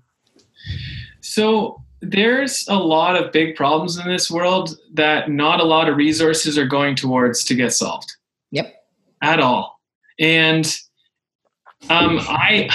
So 1.19 1.83
there's 2.01 2.65
a 2.67 2.77
lot 2.77 3.21
of 3.21 3.31
big 3.31 3.55
problems 3.55 3.97
in 3.97 4.07
this 4.07 4.31
world 4.31 4.77
that 4.93 5.29
not 5.29 5.59
a 5.59 5.63
lot 5.63 5.89
of 5.89 5.97
resources 5.97 6.57
are 6.57 6.65
going 6.65 6.95
towards 6.95 7.43
to 7.45 7.55
get 7.55 7.73
solved. 7.73 8.15
Yep. 8.51 8.73
At 9.21 9.39
all 9.39 9.80
and 10.21 10.65
um, 11.89 12.19
I, 12.19 12.69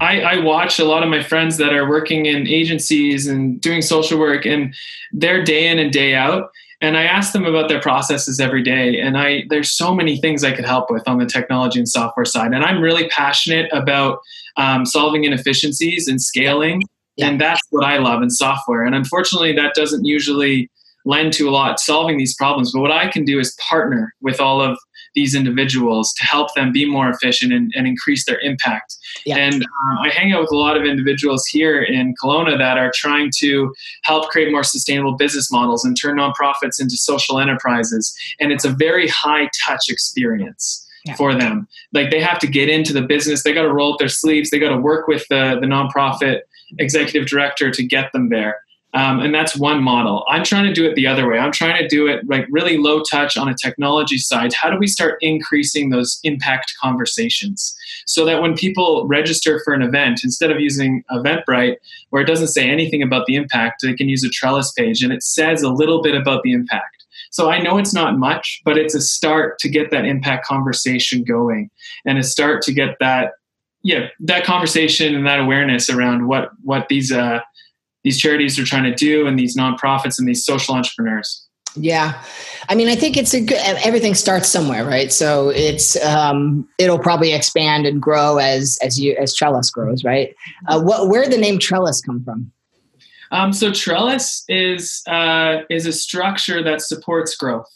I, 0.00 0.20
I 0.22 0.38
watch 0.40 0.78
a 0.78 0.84
lot 0.84 1.02
of 1.02 1.10
my 1.10 1.22
friends 1.22 1.58
that 1.58 1.74
are 1.74 1.88
working 1.88 2.26
in 2.26 2.48
agencies 2.48 3.26
and 3.26 3.60
doing 3.60 3.82
social 3.82 4.18
work, 4.18 4.46
and 4.46 4.74
they're 5.12 5.44
day 5.44 5.68
in 5.68 5.78
and 5.78 5.92
day 5.92 6.14
out. 6.14 6.50
And 6.80 6.96
I 6.96 7.02
ask 7.02 7.32
them 7.32 7.44
about 7.44 7.68
their 7.68 7.80
processes 7.80 8.40
every 8.40 8.62
day. 8.62 8.98
And 9.00 9.18
I 9.18 9.42
there's 9.50 9.70
so 9.70 9.94
many 9.94 10.16
things 10.16 10.42
I 10.42 10.52
could 10.52 10.64
help 10.64 10.90
with 10.90 11.06
on 11.08 11.18
the 11.18 11.26
technology 11.26 11.78
and 11.80 11.88
software 11.88 12.24
side. 12.24 12.52
And 12.52 12.64
I'm 12.64 12.80
really 12.80 13.08
passionate 13.08 13.68
about 13.72 14.20
um, 14.56 14.86
solving 14.86 15.24
inefficiencies 15.24 16.08
and 16.08 16.22
scaling. 16.22 16.82
Yeah. 17.16 17.28
And 17.28 17.40
that's 17.40 17.60
what 17.70 17.84
I 17.84 17.98
love 17.98 18.22
in 18.22 18.30
software. 18.30 18.84
And 18.84 18.94
unfortunately, 18.94 19.52
that 19.56 19.74
doesn't 19.74 20.04
usually 20.04 20.70
lend 21.04 21.32
to 21.32 21.48
a 21.48 21.50
lot 21.50 21.80
solving 21.80 22.16
these 22.16 22.36
problems. 22.36 22.72
But 22.72 22.80
what 22.80 22.92
I 22.92 23.08
can 23.08 23.24
do 23.24 23.40
is 23.40 23.56
partner 23.68 24.14
with 24.20 24.40
all 24.40 24.60
of 24.62 24.78
these 25.14 25.34
individuals 25.34 26.12
to 26.14 26.24
help 26.24 26.54
them 26.54 26.72
be 26.72 26.88
more 26.88 27.08
efficient 27.08 27.52
and, 27.52 27.72
and 27.74 27.86
increase 27.86 28.24
their 28.24 28.40
impact. 28.40 28.96
Yeah. 29.26 29.36
And 29.36 29.62
um, 29.62 29.98
I 30.02 30.10
hang 30.10 30.32
out 30.32 30.42
with 30.42 30.52
a 30.52 30.56
lot 30.56 30.76
of 30.76 30.84
individuals 30.84 31.46
here 31.46 31.82
in 31.82 32.14
Kelowna 32.22 32.58
that 32.58 32.78
are 32.78 32.92
trying 32.94 33.30
to 33.38 33.74
help 34.02 34.28
create 34.28 34.50
more 34.52 34.64
sustainable 34.64 35.16
business 35.16 35.50
models 35.50 35.84
and 35.84 35.96
turn 36.00 36.18
nonprofits 36.18 36.80
into 36.80 36.96
social 36.96 37.38
enterprises. 37.38 38.14
And 38.40 38.52
it's 38.52 38.64
a 38.64 38.70
very 38.70 39.08
high 39.08 39.48
touch 39.66 39.88
experience. 39.88 40.84
Yeah. 41.04 41.14
for 41.14 41.32
them. 41.32 41.68
Like 41.92 42.10
they 42.10 42.20
have 42.20 42.40
to 42.40 42.46
get 42.48 42.68
into 42.68 42.92
the 42.92 43.00
business, 43.00 43.44
they 43.44 43.54
got 43.54 43.62
to 43.62 43.72
roll 43.72 43.92
up 43.92 43.98
their 44.00 44.08
sleeves, 44.08 44.50
they 44.50 44.58
got 44.58 44.70
to 44.70 44.80
work 44.80 45.06
with 45.06 45.26
the, 45.28 45.56
the 45.58 45.66
nonprofit 45.66 46.40
executive 46.78 47.28
director 47.28 47.70
to 47.70 47.82
get 47.82 48.12
them 48.12 48.28
there. 48.28 48.62
Um, 48.94 49.20
and 49.20 49.34
that's 49.34 49.54
one 49.54 49.82
model. 49.82 50.24
I'm 50.30 50.42
trying 50.44 50.64
to 50.64 50.72
do 50.72 50.88
it 50.88 50.94
the 50.94 51.06
other 51.06 51.28
way. 51.28 51.38
I'm 51.38 51.52
trying 51.52 51.80
to 51.82 51.86
do 51.86 52.06
it 52.06 52.26
like 52.26 52.46
really 52.50 52.78
low 52.78 53.02
touch 53.02 53.36
on 53.36 53.48
a 53.48 53.54
technology 53.54 54.16
side. 54.16 54.54
How 54.54 54.70
do 54.70 54.78
we 54.78 54.86
start 54.86 55.18
increasing 55.20 55.90
those 55.90 56.18
impact 56.24 56.72
conversations 56.80 57.76
so 58.06 58.24
that 58.24 58.40
when 58.40 58.56
people 58.56 59.06
register 59.06 59.60
for 59.62 59.74
an 59.74 59.82
event, 59.82 60.20
instead 60.24 60.50
of 60.50 60.58
using 60.58 61.04
Eventbrite, 61.10 61.76
where 62.08 62.22
it 62.22 62.26
doesn't 62.26 62.48
say 62.48 62.68
anything 62.68 63.02
about 63.02 63.26
the 63.26 63.36
impact, 63.36 63.82
they 63.82 63.92
can 63.92 64.08
use 64.08 64.24
a 64.24 64.30
Trellis 64.30 64.72
page 64.72 65.02
and 65.02 65.12
it 65.12 65.22
says 65.22 65.62
a 65.62 65.70
little 65.70 66.00
bit 66.00 66.14
about 66.14 66.42
the 66.42 66.52
impact. 66.52 67.04
So 67.30 67.50
I 67.50 67.60
know 67.60 67.76
it's 67.76 67.92
not 67.92 68.18
much, 68.18 68.62
but 68.64 68.78
it's 68.78 68.94
a 68.94 69.02
start 69.02 69.58
to 69.58 69.68
get 69.68 69.90
that 69.90 70.06
impact 70.06 70.46
conversation 70.46 71.24
going 71.24 71.70
and 72.06 72.16
a 72.16 72.22
start 72.22 72.62
to 72.62 72.72
get 72.72 72.96
that, 73.00 73.32
yeah, 73.82 74.06
that 74.20 74.44
conversation 74.44 75.14
and 75.14 75.26
that 75.26 75.40
awareness 75.40 75.90
around 75.90 76.26
what 76.26 76.50
what 76.62 76.88
these 76.88 77.12
uh, 77.12 77.40
these 78.08 78.16
charities 78.16 78.58
are 78.58 78.64
trying 78.64 78.84
to 78.84 78.94
do 78.94 79.26
and 79.26 79.38
these 79.38 79.54
nonprofits 79.54 80.18
and 80.18 80.26
these 80.26 80.42
social 80.42 80.74
entrepreneurs. 80.74 81.46
Yeah. 81.74 82.24
I 82.70 82.74
mean, 82.74 82.88
I 82.88 82.94
think 82.94 83.18
it's 83.18 83.34
a 83.34 83.40
good, 83.42 83.58
everything 83.84 84.14
starts 84.14 84.48
somewhere, 84.48 84.86
right? 84.86 85.12
So 85.12 85.50
it's, 85.50 86.02
um, 86.02 86.66
it'll 86.78 86.98
probably 86.98 87.34
expand 87.34 87.84
and 87.84 88.00
grow 88.00 88.38
as, 88.38 88.78
as 88.80 88.98
you, 88.98 89.14
as 89.20 89.34
Trellis 89.34 89.68
grows, 89.68 90.04
right? 90.04 90.34
Uh, 90.68 90.80
what, 90.80 91.08
where 91.08 91.28
the 91.28 91.36
name 91.36 91.58
Trellis 91.58 92.00
come 92.00 92.24
from? 92.24 92.50
Um, 93.30 93.52
so 93.52 93.70
trellis 93.70 94.42
is, 94.48 95.02
uh, 95.06 95.58
is 95.68 95.84
a 95.84 95.92
structure 95.92 96.62
that 96.62 96.80
supports 96.80 97.36
growth, 97.36 97.68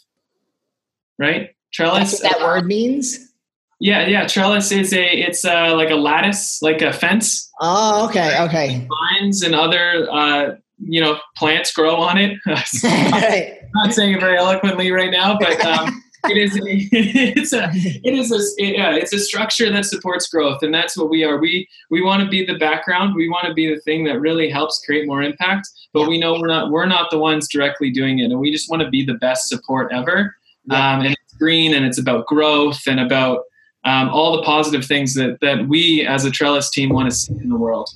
right? 1.19 1.51
Trellis. 1.71 2.09
That's 2.09 2.23
what 2.23 2.39
that 2.39 2.43
word 2.43 2.65
means? 2.65 3.32
Yeah, 3.79 4.07
yeah. 4.07 4.25
Trellis 4.27 4.71
is 4.71 4.93
a 4.93 5.03
it's 5.03 5.43
uh, 5.43 5.75
like 5.75 5.89
a 5.89 5.95
lattice, 5.95 6.61
like 6.61 6.81
a 6.81 6.93
fence. 6.93 7.51
Oh, 7.59 8.07
okay, 8.07 8.37
okay. 8.41 8.87
Vines 8.87 9.43
and 9.43 9.53
other 9.53 10.07
uh, 10.11 10.55
you 10.79 11.01
know 11.01 11.19
plants 11.37 11.73
grow 11.73 11.95
on 11.95 12.17
it. 12.17 12.39
I'm 12.45 13.69
not 13.73 13.93
saying 13.93 14.13
it 14.13 14.19
very 14.19 14.37
eloquently 14.37 14.91
right 14.91 15.11
now, 15.11 15.37
but 15.37 15.63
um, 15.65 16.03
it 16.29 16.37
is 16.37 16.55
a, 16.55 16.61
it's 16.65 17.53
a 17.53 17.69
it 17.73 18.13
is 18.13 18.31
a 18.31 18.63
yeah, 18.63 18.95
it's 18.95 19.13
a 19.13 19.19
structure 19.19 19.69
that 19.69 19.85
supports 19.85 20.29
growth, 20.29 20.63
and 20.63 20.73
that's 20.73 20.95
what 20.95 21.09
we 21.09 21.23
are. 21.23 21.37
We 21.37 21.67
we 21.89 22.01
want 22.01 22.23
to 22.23 22.29
be 22.29 22.45
the 22.45 22.57
background. 22.57 23.15
We 23.15 23.29
want 23.29 23.47
to 23.47 23.53
be 23.53 23.73
the 23.73 23.81
thing 23.81 24.05
that 24.05 24.19
really 24.19 24.49
helps 24.49 24.81
create 24.85 25.07
more 25.07 25.21
impact. 25.21 25.67
But 25.93 26.07
we 26.07 26.17
know 26.17 26.39
we're 26.39 26.47
not 26.47 26.71
we're 26.71 26.85
not 26.85 27.11
the 27.11 27.17
ones 27.19 27.47
directly 27.49 27.91
doing 27.91 28.19
it, 28.19 28.31
and 28.31 28.39
we 28.39 28.51
just 28.51 28.69
want 28.69 28.81
to 28.81 28.89
be 28.89 29.05
the 29.05 29.15
best 29.15 29.49
support 29.49 29.91
ever. 29.91 30.35
Yeah. 30.65 30.93
Um, 30.93 31.01
and 31.01 31.13
it's 31.13 31.33
green, 31.33 31.73
and 31.73 31.85
it's 31.85 31.97
about 31.97 32.25
growth, 32.27 32.81
and 32.87 32.99
about 32.99 33.41
um, 33.85 34.09
all 34.09 34.35
the 34.35 34.43
positive 34.43 34.85
things 34.85 35.13
that 35.15 35.39
that 35.41 35.67
we 35.67 36.05
as 36.05 36.25
a 36.25 36.31
Trellis 36.31 36.69
team 36.69 36.89
want 36.89 37.09
to 37.09 37.15
see 37.15 37.33
in 37.33 37.49
the 37.49 37.57
world. 37.57 37.89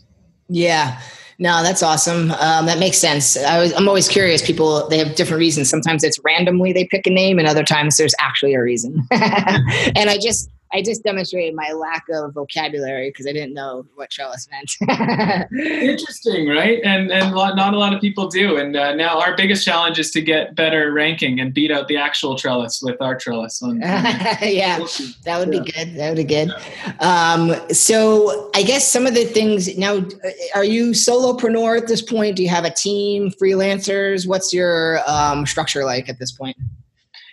Yeah. 0.49 0.99
No, 1.39 1.61
that's 1.61 1.83
awesome. 1.83 2.31
Um, 2.31 2.65
that 2.65 2.79
makes 2.79 2.97
sense. 2.97 3.37
I 3.37 3.59
was, 3.59 3.71
I'm 3.73 3.87
always 3.87 4.07
curious. 4.07 4.45
People 4.45 4.87
they 4.87 4.97
have 4.97 5.15
different 5.15 5.39
reasons. 5.39 5.69
Sometimes 5.69 6.03
it's 6.03 6.17
randomly 6.23 6.73
they 6.73 6.85
pick 6.85 7.05
a 7.05 7.11
name, 7.11 7.37
and 7.37 7.47
other 7.47 7.63
times 7.63 7.97
there's 7.97 8.15
actually 8.19 8.55
a 8.55 8.61
reason. 8.61 9.07
and 9.11 10.09
I 10.09 10.17
just 10.19 10.49
I 10.73 10.81
just 10.81 11.03
demonstrated 11.03 11.55
my 11.55 11.71
lack 11.71 12.05
of 12.11 12.33
vocabulary 12.33 13.09
because 13.09 13.25
I 13.25 13.31
didn't 13.31 13.53
know 13.53 13.85
what 13.95 14.09
trellis 14.09 14.47
meant. 14.51 15.49
Interesting, 15.51 16.49
right? 16.49 16.79
And 16.83 17.11
and 17.11 17.33
not 17.33 17.73
a 17.73 17.77
lot 17.77 17.93
of 17.93 18.01
people 18.01 18.27
do. 18.27 18.57
And 18.57 18.75
uh, 18.75 18.93
now 18.95 19.19
our 19.19 19.35
biggest 19.35 19.63
challenge 19.63 19.97
is 19.97 20.11
to 20.11 20.21
get 20.21 20.55
better 20.55 20.91
ranking 20.91 21.39
and 21.39 21.53
beat 21.53 21.71
out 21.71 21.87
the 21.87 21.97
actual 21.97 22.35
trellis 22.35 22.81
with 22.81 23.01
our 23.01 23.15
trellis. 23.15 23.61
On, 23.61 23.79
yeah, 23.81 24.79
that 25.23 25.37
would 25.39 25.51
be 25.51 25.59
good. 25.59 25.95
That 25.95 26.09
would 26.09 26.17
be 26.17 26.23
good. 26.23 26.51
Um, 26.99 27.55
so 27.71 28.51
I 28.53 28.63
guess 28.63 28.89
some 28.91 29.05
of 29.05 29.13
the 29.13 29.25
things 29.25 29.77
now. 29.77 30.05
Are 30.53 30.65
you 30.65 30.91
solopreneur 30.91 31.77
at 31.77 31.87
this 31.87 32.01
point? 32.01 32.35
Do 32.35 32.43
you 32.43 32.49
have 32.49 32.65
a 32.65 32.73
team, 32.73 33.31
freelancers? 33.41 34.27
What's 34.27 34.53
your 34.53 34.99
um, 35.09 35.45
structure 35.45 35.85
like 35.85 36.09
at 36.09 36.19
this 36.19 36.31
point? 36.31 36.57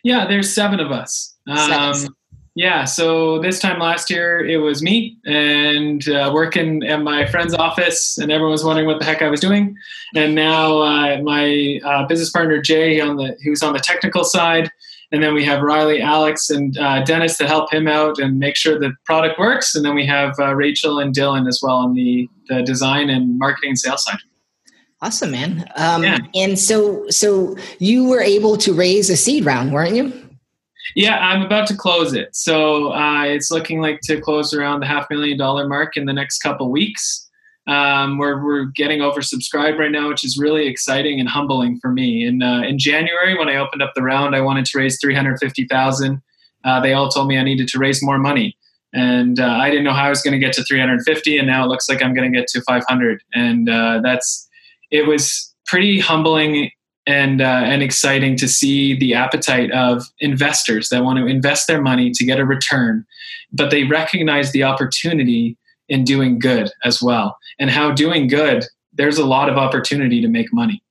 Yeah, 0.05 0.27
there's 0.27 0.55
seven 0.55 0.81
of 0.81 0.93
us. 0.93 1.35
Um, 1.49 2.15
yeah, 2.57 2.85
so 2.85 3.41
this 3.41 3.59
time 3.59 3.81
last 3.81 4.09
year 4.11 4.47
it 4.47 4.59
was 4.59 4.81
me 4.81 5.17
and 5.25 6.09
uh, 6.09 6.31
working 6.33 6.85
at 6.85 7.03
my 7.03 7.27
friend's 7.27 7.53
office, 7.53 8.17
and 8.17 8.31
everyone 8.31 8.53
was 8.53 8.63
wondering 8.63 8.87
what 8.87 9.01
the 9.01 9.05
heck 9.05 9.23
I 9.23 9.29
was 9.29 9.41
doing. 9.41 9.77
And 10.15 10.37
now 10.37 10.79
uh, 10.79 11.21
my 11.23 11.81
uh, 11.85 12.07
business 12.07 12.31
partner 12.31 12.61
Jay 12.61 13.01
on 13.01 13.17
the 13.17 13.37
who's 13.43 13.63
on 13.65 13.73
the 13.73 13.81
technical 13.81 14.23
side, 14.23 14.71
and 15.11 15.21
then 15.21 15.35
we 15.35 15.45
have 15.45 15.63
Riley, 15.63 16.01
Alex, 16.01 16.49
and 16.49 16.79
uh, 16.79 17.03
Dennis 17.03 17.37
to 17.39 17.47
help 17.49 17.73
him 17.73 17.89
out 17.89 18.19
and 18.19 18.39
make 18.39 18.55
sure 18.55 18.79
the 18.79 18.93
product 19.05 19.37
works. 19.37 19.75
And 19.75 19.85
then 19.85 19.97
we 19.97 20.07
have 20.07 20.39
uh, 20.39 20.55
Rachel 20.55 21.01
and 21.01 21.13
Dylan 21.13 21.49
as 21.49 21.59
well 21.61 21.77
on 21.77 21.95
the 21.95 22.29
the 22.49 22.63
design 22.63 23.11
and 23.11 23.37
marketing 23.37 23.71
and 23.71 23.79
sales 23.79 24.05
side. 24.05 24.19
Awesome, 25.03 25.33
man. 25.33 25.71
Um, 25.77 26.03
yeah. 26.03 26.19
And 26.35 26.59
so, 26.59 27.07
so 27.11 27.57
you 27.79 28.05
were 28.05 28.23
able 28.23 28.57
to 28.59 28.73
raise 28.73 29.11
a 29.11 29.17
seed 29.17 29.45
round, 29.45 29.73
weren't 29.73 29.95
you? 29.95 30.24
Yeah, 30.95 31.19
I'm 31.19 31.43
about 31.43 31.67
to 31.69 31.77
close 31.77 32.13
it. 32.15 32.35
So 32.37 32.93
uh, 32.93 33.25
it's 33.25 33.51
looking 33.51 33.81
like 33.81 34.01
to 34.03 34.21
close 34.21 34.53
around 34.53 34.81
the 34.81 34.87
half 34.87 35.07
million 35.11 35.39
dollar 35.39 35.67
mark 35.67 35.97
in 35.97 36.05
the 36.05 36.13
next 36.13 36.39
couple 36.39 36.71
weeks. 36.71 37.29
Um, 37.67 38.19
we're, 38.19 38.45
we're 38.45 38.65
getting 38.67 39.01
oversubscribed 39.01 39.79
right 39.79 39.91
now, 39.91 40.09
which 40.09 40.23
is 40.23 40.39
really 40.39 40.67
exciting 40.67 41.19
and 41.19 41.29
humbling 41.29 41.79
for 41.81 41.91
me. 41.91 42.27
In, 42.27 42.43
uh, 42.43 42.61
in 42.61 42.79
January, 42.79 43.37
when 43.39 43.49
I 43.49 43.57
opened 43.57 43.83
up 43.83 43.93
the 43.95 44.03
round, 44.03 44.37
I 44.37 44.43
wanted 44.43 44.67
to 44.67 44.79
raise 44.79 44.99
350000 45.01 46.23
uh, 46.65 46.81
They 46.81 46.93
all 46.93 47.09
told 47.09 47.29
me 47.29 47.39
I 47.39 47.43
needed 47.43 47.69
to 47.69 47.79
raise 47.79 48.03
more 48.03 48.19
money. 48.19 48.57
And 48.93 49.41
uh, 49.41 49.47
I 49.47 49.71
didn't 49.71 49.85
know 49.85 49.93
how 49.93 50.05
I 50.05 50.11
was 50.11 50.23
going 50.23 50.33
to 50.33 50.39
get 50.39 50.53
to 50.55 50.63
350 50.63 51.39
and 51.39 51.47
now 51.49 51.65
it 51.65 51.69
looks 51.69 51.89
like 51.89 52.03
I'm 52.03 52.15
going 52.15 52.31
to 52.31 52.39
get 52.39 52.47
to 52.49 52.61
500 52.63 53.23
And 53.33 53.69
uh, 53.69 54.01
that's, 54.03 54.49
it 54.91 55.09
was 55.09 55.53
pretty 55.67 55.99
humbling 55.99 56.71
and 57.07 57.41
uh, 57.41 57.63
and 57.65 57.83
exciting 57.83 58.37
to 58.37 58.49
see 58.49 58.99
the 58.99 59.15
appetite 59.15 59.71
of 59.73 60.05
investors 60.21 60.89
that 60.89 61.05
want 61.05 61.19
to 61.19 61.27
invest 61.27 61.67
their 61.67 61.81
money 61.81 62.11
to 62.13 62.25
get 62.25 62.41
a 62.41 62.45
return, 62.45 63.05
but 63.53 63.71
they 63.71 63.85
recognize 63.85 64.53
the 64.53 64.63
opportunity 64.63 65.57
in 65.89 66.05
doing 66.05 66.39
good 66.39 66.71
as 66.85 67.03
well, 67.03 67.37
and 67.59 67.71
how 67.71 67.91
doing 67.91 68.29
good 68.29 68.65
there's 68.95 69.19
a 69.19 69.27
lot 69.27 69.49
of 69.49 69.57
opportunity 69.57 70.21
to 70.21 70.29
make 70.29 70.53
money, 70.53 70.83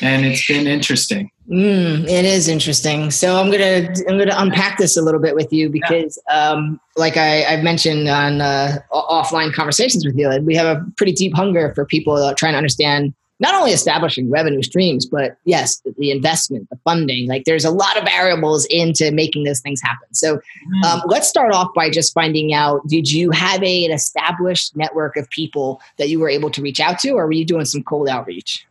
and 0.00 0.24
it's 0.24 0.46
been 0.46 0.66
interesting. 0.66 1.30
Mm, 1.48 2.04
it 2.04 2.24
is 2.24 2.48
interesting. 2.48 3.10
So 3.10 3.36
I'm 3.36 3.50
gonna 3.50 3.88
I'm 4.08 4.18
gonna 4.18 4.34
unpack 4.36 4.78
this 4.78 4.96
a 4.96 5.02
little 5.02 5.20
bit 5.20 5.34
with 5.34 5.52
you 5.52 5.68
because, 5.68 6.18
yeah. 6.28 6.50
um, 6.50 6.80
like 6.96 7.16
I, 7.16 7.42
have 7.42 7.62
mentioned 7.62 8.08
on 8.08 8.40
uh, 8.40 8.78
offline 8.92 9.52
conversations 9.52 10.04
with 10.04 10.16
you, 10.16 10.30
we 10.42 10.54
have 10.54 10.76
a 10.76 10.84
pretty 10.96 11.12
deep 11.12 11.34
hunger 11.34 11.72
for 11.74 11.84
people 11.84 12.32
trying 12.36 12.52
to 12.52 12.58
understand 12.58 13.12
not 13.42 13.56
only 13.56 13.72
establishing 13.72 14.30
revenue 14.30 14.62
streams, 14.62 15.04
but 15.04 15.36
yes, 15.44 15.82
the 15.98 16.12
investment, 16.12 16.70
the 16.70 16.78
funding. 16.84 17.28
Like 17.28 17.44
there's 17.44 17.64
a 17.64 17.70
lot 17.70 17.98
of 17.98 18.04
variables 18.04 18.64
into 18.66 19.10
making 19.10 19.42
those 19.42 19.60
things 19.60 19.82
happen. 19.82 20.14
So 20.14 20.36
mm-hmm. 20.36 20.84
um, 20.84 21.02
let's 21.06 21.28
start 21.28 21.52
off 21.52 21.74
by 21.74 21.90
just 21.90 22.14
finding 22.14 22.54
out 22.54 22.86
did 22.86 23.10
you 23.10 23.32
have 23.32 23.60
a, 23.64 23.84
an 23.84 23.90
established 23.90 24.76
network 24.76 25.16
of 25.16 25.28
people 25.30 25.80
that 25.98 26.08
you 26.08 26.20
were 26.20 26.28
able 26.28 26.50
to 26.50 26.62
reach 26.62 26.78
out 26.78 27.00
to, 27.00 27.10
or 27.10 27.26
were 27.26 27.32
you 27.32 27.44
doing 27.44 27.64
some 27.64 27.82
cold 27.82 28.08
outreach? 28.08 28.64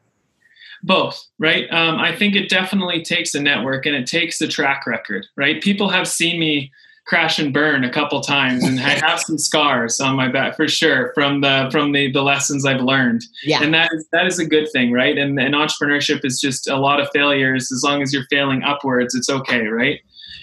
Both, 0.83 1.27
right? 1.37 1.71
Um, 1.71 1.99
I 1.99 2.15
think 2.15 2.35
it 2.35 2.49
definitely 2.49 3.03
takes 3.03 3.35
a 3.35 3.41
network 3.41 3.85
and 3.85 3.95
it 3.95 4.07
takes 4.07 4.39
a 4.39 4.47
track 4.47 4.87
record, 4.87 5.27
right? 5.35 5.61
People 5.61 5.89
have 5.89 6.07
seen 6.07 6.39
me 6.39 6.71
crash 7.05 7.39
and 7.39 7.53
burn 7.53 7.83
a 7.83 7.91
couple 7.91 8.21
times 8.21 8.63
and 8.63 8.79
I 8.79 8.91
have 9.05 9.19
some 9.19 9.37
scars 9.37 9.99
on 9.99 10.15
my 10.15 10.27
back 10.27 10.55
for 10.55 10.67
sure 10.67 11.11
from 11.13 11.41
the 11.41 11.67
from 11.71 11.91
the 11.91 12.11
the 12.11 12.21
lessons 12.21 12.65
I've 12.65 12.81
learned. 12.81 13.23
Yeah. 13.43 13.63
And 13.63 13.73
that 13.73 13.89
is 13.93 14.07
that 14.11 14.27
is 14.27 14.39
a 14.39 14.45
good 14.45 14.71
thing, 14.71 14.91
right? 14.91 15.17
And 15.17 15.39
and 15.39 15.55
entrepreneurship 15.55 16.23
is 16.23 16.39
just 16.39 16.69
a 16.69 16.77
lot 16.77 16.99
of 16.99 17.09
failures. 17.13 17.71
As 17.71 17.83
long 17.83 18.01
as 18.01 18.13
you're 18.13 18.27
failing 18.29 18.63
upwards, 18.63 19.15
it's 19.15 19.29
okay, 19.29 19.67
right? 19.67 19.99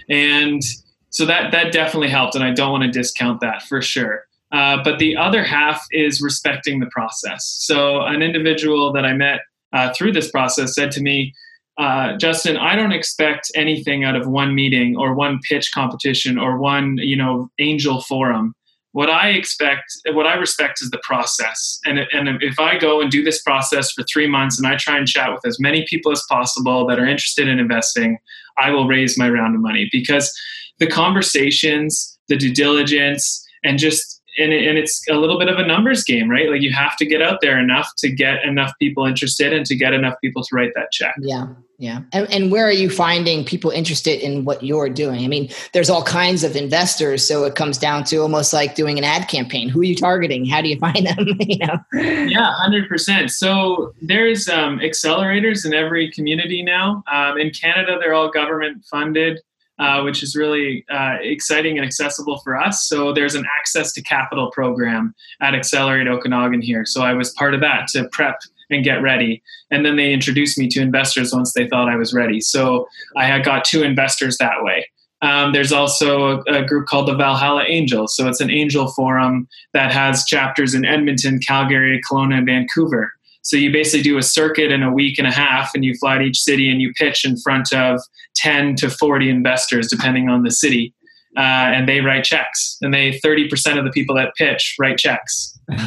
And 0.08 0.62
so 1.10 1.24
that 1.26 1.52
that 1.52 1.72
definitely 1.72 2.10
helped 2.10 2.34
and 2.34 2.44
I 2.44 2.52
don't 2.52 2.72
want 2.72 2.84
to 2.84 2.90
discount 2.90 3.40
that 3.40 3.62
for 3.62 3.80
sure. 3.80 4.24
Uh, 4.50 4.82
but 4.82 4.98
the 4.98 5.16
other 5.16 5.44
half 5.44 5.84
is 5.92 6.22
respecting 6.22 6.80
the 6.80 6.86
process. 6.86 7.44
So 7.44 8.02
an 8.02 8.22
individual 8.22 8.92
that 8.92 9.04
I 9.04 9.12
met 9.12 9.40
uh, 9.72 9.92
through 9.92 10.12
this 10.12 10.30
process 10.30 10.74
said 10.74 10.90
to 10.92 11.02
me, 11.02 11.34
uh, 11.78 12.16
Justin, 12.16 12.56
I 12.56 12.74
don't 12.74 12.92
expect 12.92 13.52
anything 13.54 14.04
out 14.04 14.16
of 14.16 14.26
one 14.26 14.54
meeting 14.54 14.96
or 14.96 15.14
one 15.14 15.38
pitch 15.48 15.70
competition 15.72 16.36
or 16.36 16.58
one, 16.58 16.98
you 16.98 17.16
know, 17.16 17.50
angel 17.60 18.02
forum. 18.02 18.52
What 18.92 19.08
I 19.08 19.28
expect, 19.28 19.84
what 20.12 20.26
I 20.26 20.34
respect 20.34 20.82
is 20.82 20.90
the 20.90 21.00
process. 21.04 21.78
And, 21.84 22.00
and 22.12 22.42
if 22.42 22.58
I 22.58 22.78
go 22.78 23.00
and 23.00 23.10
do 23.10 23.22
this 23.22 23.40
process 23.42 23.92
for 23.92 24.02
three 24.12 24.26
months 24.26 24.58
and 24.58 24.66
I 24.66 24.76
try 24.76 24.98
and 24.98 25.06
chat 25.06 25.30
with 25.32 25.46
as 25.46 25.60
many 25.60 25.86
people 25.88 26.10
as 26.10 26.24
possible 26.28 26.84
that 26.88 26.98
are 26.98 27.06
interested 27.06 27.46
in 27.46 27.60
investing, 27.60 28.18
I 28.56 28.70
will 28.70 28.88
raise 28.88 29.16
my 29.16 29.28
round 29.28 29.54
of 29.54 29.60
money 29.60 29.88
because 29.92 30.32
the 30.78 30.88
conversations, 30.88 32.18
the 32.28 32.36
due 32.36 32.52
diligence, 32.52 33.46
and 33.62 33.78
just 33.78 34.17
and, 34.38 34.52
it, 34.52 34.66
and 34.66 34.78
it's 34.78 35.06
a 35.08 35.14
little 35.14 35.38
bit 35.38 35.48
of 35.48 35.58
a 35.58 35.66
numbers 35.66 36.04
game, 36.04 36.30
right? 36.30 36.50
Like 36.50 36.62
you 36.62 36.72
have 36.72 36.96
to 36.96 37.06
get 37.06 37.22
out 37.22 37.40
there 37.40 37.58
enough 37.58 37.90
to 37.98 38.10
get 38.10 38.44
enough 38.44 38.72
people 38.78 39.04
interested 39.04 39.52
and 39.52 39.64
to 39.66 39.76
get 39.76 39.92
enough 39.92 40.14
people 40.22 40.42
to 40.42 40.48
write 40.54 40.72
that 40.74 40.90
check. 40.92 41.14
Yeah. 41.20 41.46
Yeah. 41.80 42.00
And, 42.12 42.28
and 42.32 42.50
where 42.50 42.66
are 42.66 42.72
you 42.72 42.90
finding 42.90 43.44
people 43.44 43.70
interested 43.70 44.20
in 44.20 44.44
what 44.44 44.64
you're 44.64 44.88
doing? 44.88 45.24
I 45.24 45.28
mean, 45.28 45.48
there's 45.72 45.88
all 45.88 46.02
kinds 46.02 46.42
of 46.42 46.56
investors. 46.56 47.26
So 47.26 47.44
it 47.44 47.54
comes 47.54 47.78
down 47.78 48.02
to 48.04 48.16
almost 48.16 48.52
like 48.52 48.74
doing 48.74 48.98
an 48.98 49.04
ad 49.04 49.28
campaign. 49.28 49.68
Who 49.68 49.80
are 49.80 49.84
you 49.84 49.94
targeting? 49.94 50.44
How 50.44 50.60
do 50.60 50.68
you 50.68 50.76
find 50.80 51.06
them? 51.06 51.16
you 51.38 51.58
know? 51.58 51.78
Yeah, 51.92 52.52
100%. 52.66 53.30
So 53.30 53.94
there's 54.02 54.48
um, 54.48 54.80
accelerators 54.80 55.64
in 55.64 55.72
every 55.72 56.10
community 56.10 56.64
now. 56.64 57.04
Um, 57.12 57.38
in 57.38 57.50
Canada, 57.50 57.96
they're 58.00 58.14
all 58.14 58.28
government 58.28 58.84
funded. 58.90 59.40
Uh, 59.78 60.02
which 60.02 60.24
is 60.24 60.34
really 60.34 60.84
uh, 60.90 61.18
exciting 61.20 61.78
and 61.78 61.86
accessible 61.86 62.38
for 62.38 62.56
us. 62.56 62.88
So 62.88 63.12
there's 63.12 63.36
an 63.36 63.44
access 63.60 63.92
to 63.92 64.02
capital 64.02 64.50
program 64.50 65.14
at 65.40 65.54
Accelerate 65.54 66.08
Okanagan 66.08 66.62
here. 66.62 66.84
So 66.84 67.02
I 67.02 67.12
was 67.12 67.30
part 67.34 67.54
of 67.54 67.60
that 67.60 67.86
to 67.92 68.08
prep 68.10 68.40
and 68.70 68.82
get 68.82 69.02
ready. 69.02 69.40
And 69.70 69.84
then 69.84 69.94
they 69.94 70.12
introduced 70.12 70.58
me 70.58 70.68
to 70.70 70.80
investors 70.80 71.32
once 71.32 71.52
they 71.52 71.68
thought 71.68 71.88
I 71.88 71.96
was 71.96 72.12
ready. 72.12 72.40
So 72.40 72.88
I 73.16 73.26
had 73.26 73.44
got 73.44 73.64
two 73.64 73.82
investors 73.82 74.36
that 74.38 74.62
way. 74.62 74.86
Um, 75.20 75.52
there's 75.52 75.72
also 75.72 76.42
a, 76.48 76.60
a, 76.60 76.64
group 76.64 76.86
called 76.86 77.08
the 77.08 77.14
Valhalla 77.14 77.64
Angels. 77.66 78.14
So 78.14 78.28
it's 78.28 78.40
an 78.40 78.50
angel 78.50 78.88
forum 78.88 79.48
that 79.72 79.92
has 79.92 80.24
chapters 80.24 80.74
in 80.74 80.84
Edmonton, 80.84 81.40
Calgary, 81.40 82.00
Kelowna, 82.08 82.38
and 82.38 82.46
Vancouver. 82.46 83.12
So 83.48 83.56
you 83.56 83.72
basically 83.72 84.02
do 84.02 84.18
a 84.18 84.22
circuit 84.22 84.70
in 84.70 84.82
a 84.82 84.92
week 84.92 85.18
and 85.18 85.26
a 85.26 85.30
half, 85.32 85.74
and 85.74 85.82
you 85.82 85.94
fly 85.94 86.18
to 86.18 86.24
each 86.24 86.38
city 86.38 86.70
and 86.70 86.82
you 86.82 86.92
pitch 86.92 87.24
in 87.24 87.34
front 87.38 87.72
of 87.72 87.98
10 88.36 88.76
to 88.76 88.90
40 88.90 89.30
investors, 89.30 89.88
depending 89.88 90.28
on 90.28 90.42
the 90.42 90.50
city. 90.50 90.92
Uh, 91.34 91.72
and 91.72 91.88
they 91.88 92.02
write 92.02 92.24
checks, 92.24 92.76
and 92.82 92.92
they 92.92 93.18
30% 93.24 93.78
of 93.78 93.86
the 93.86 93.90
people 93.90 94.14
that 94.16 94.34
pitch 94.36 94.76
write 94.78 94.98
checks. 94.98 95.58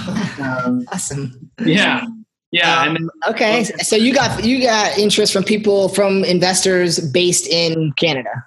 Um, 0.41 0.85
awesome. 0.91 1.51
yeah, 1.63 2.03
yeah. 2.51 2.81
Um, 2.81 2.95
and 2.95 3.09
okay, 3.27 3.63
so 3.63 3.95
you 3.95 4.11
got 4.11 4.43
you 4.43 4.63
got 4.63 4.97
interest 4.97 5.31
from 5.31 5.43
people 5.43 5.89
from 5.89 6.23
investors 6.23 6.99
based 7.11 7.47
in 7.47 7.91
Canada, 7.91 8.43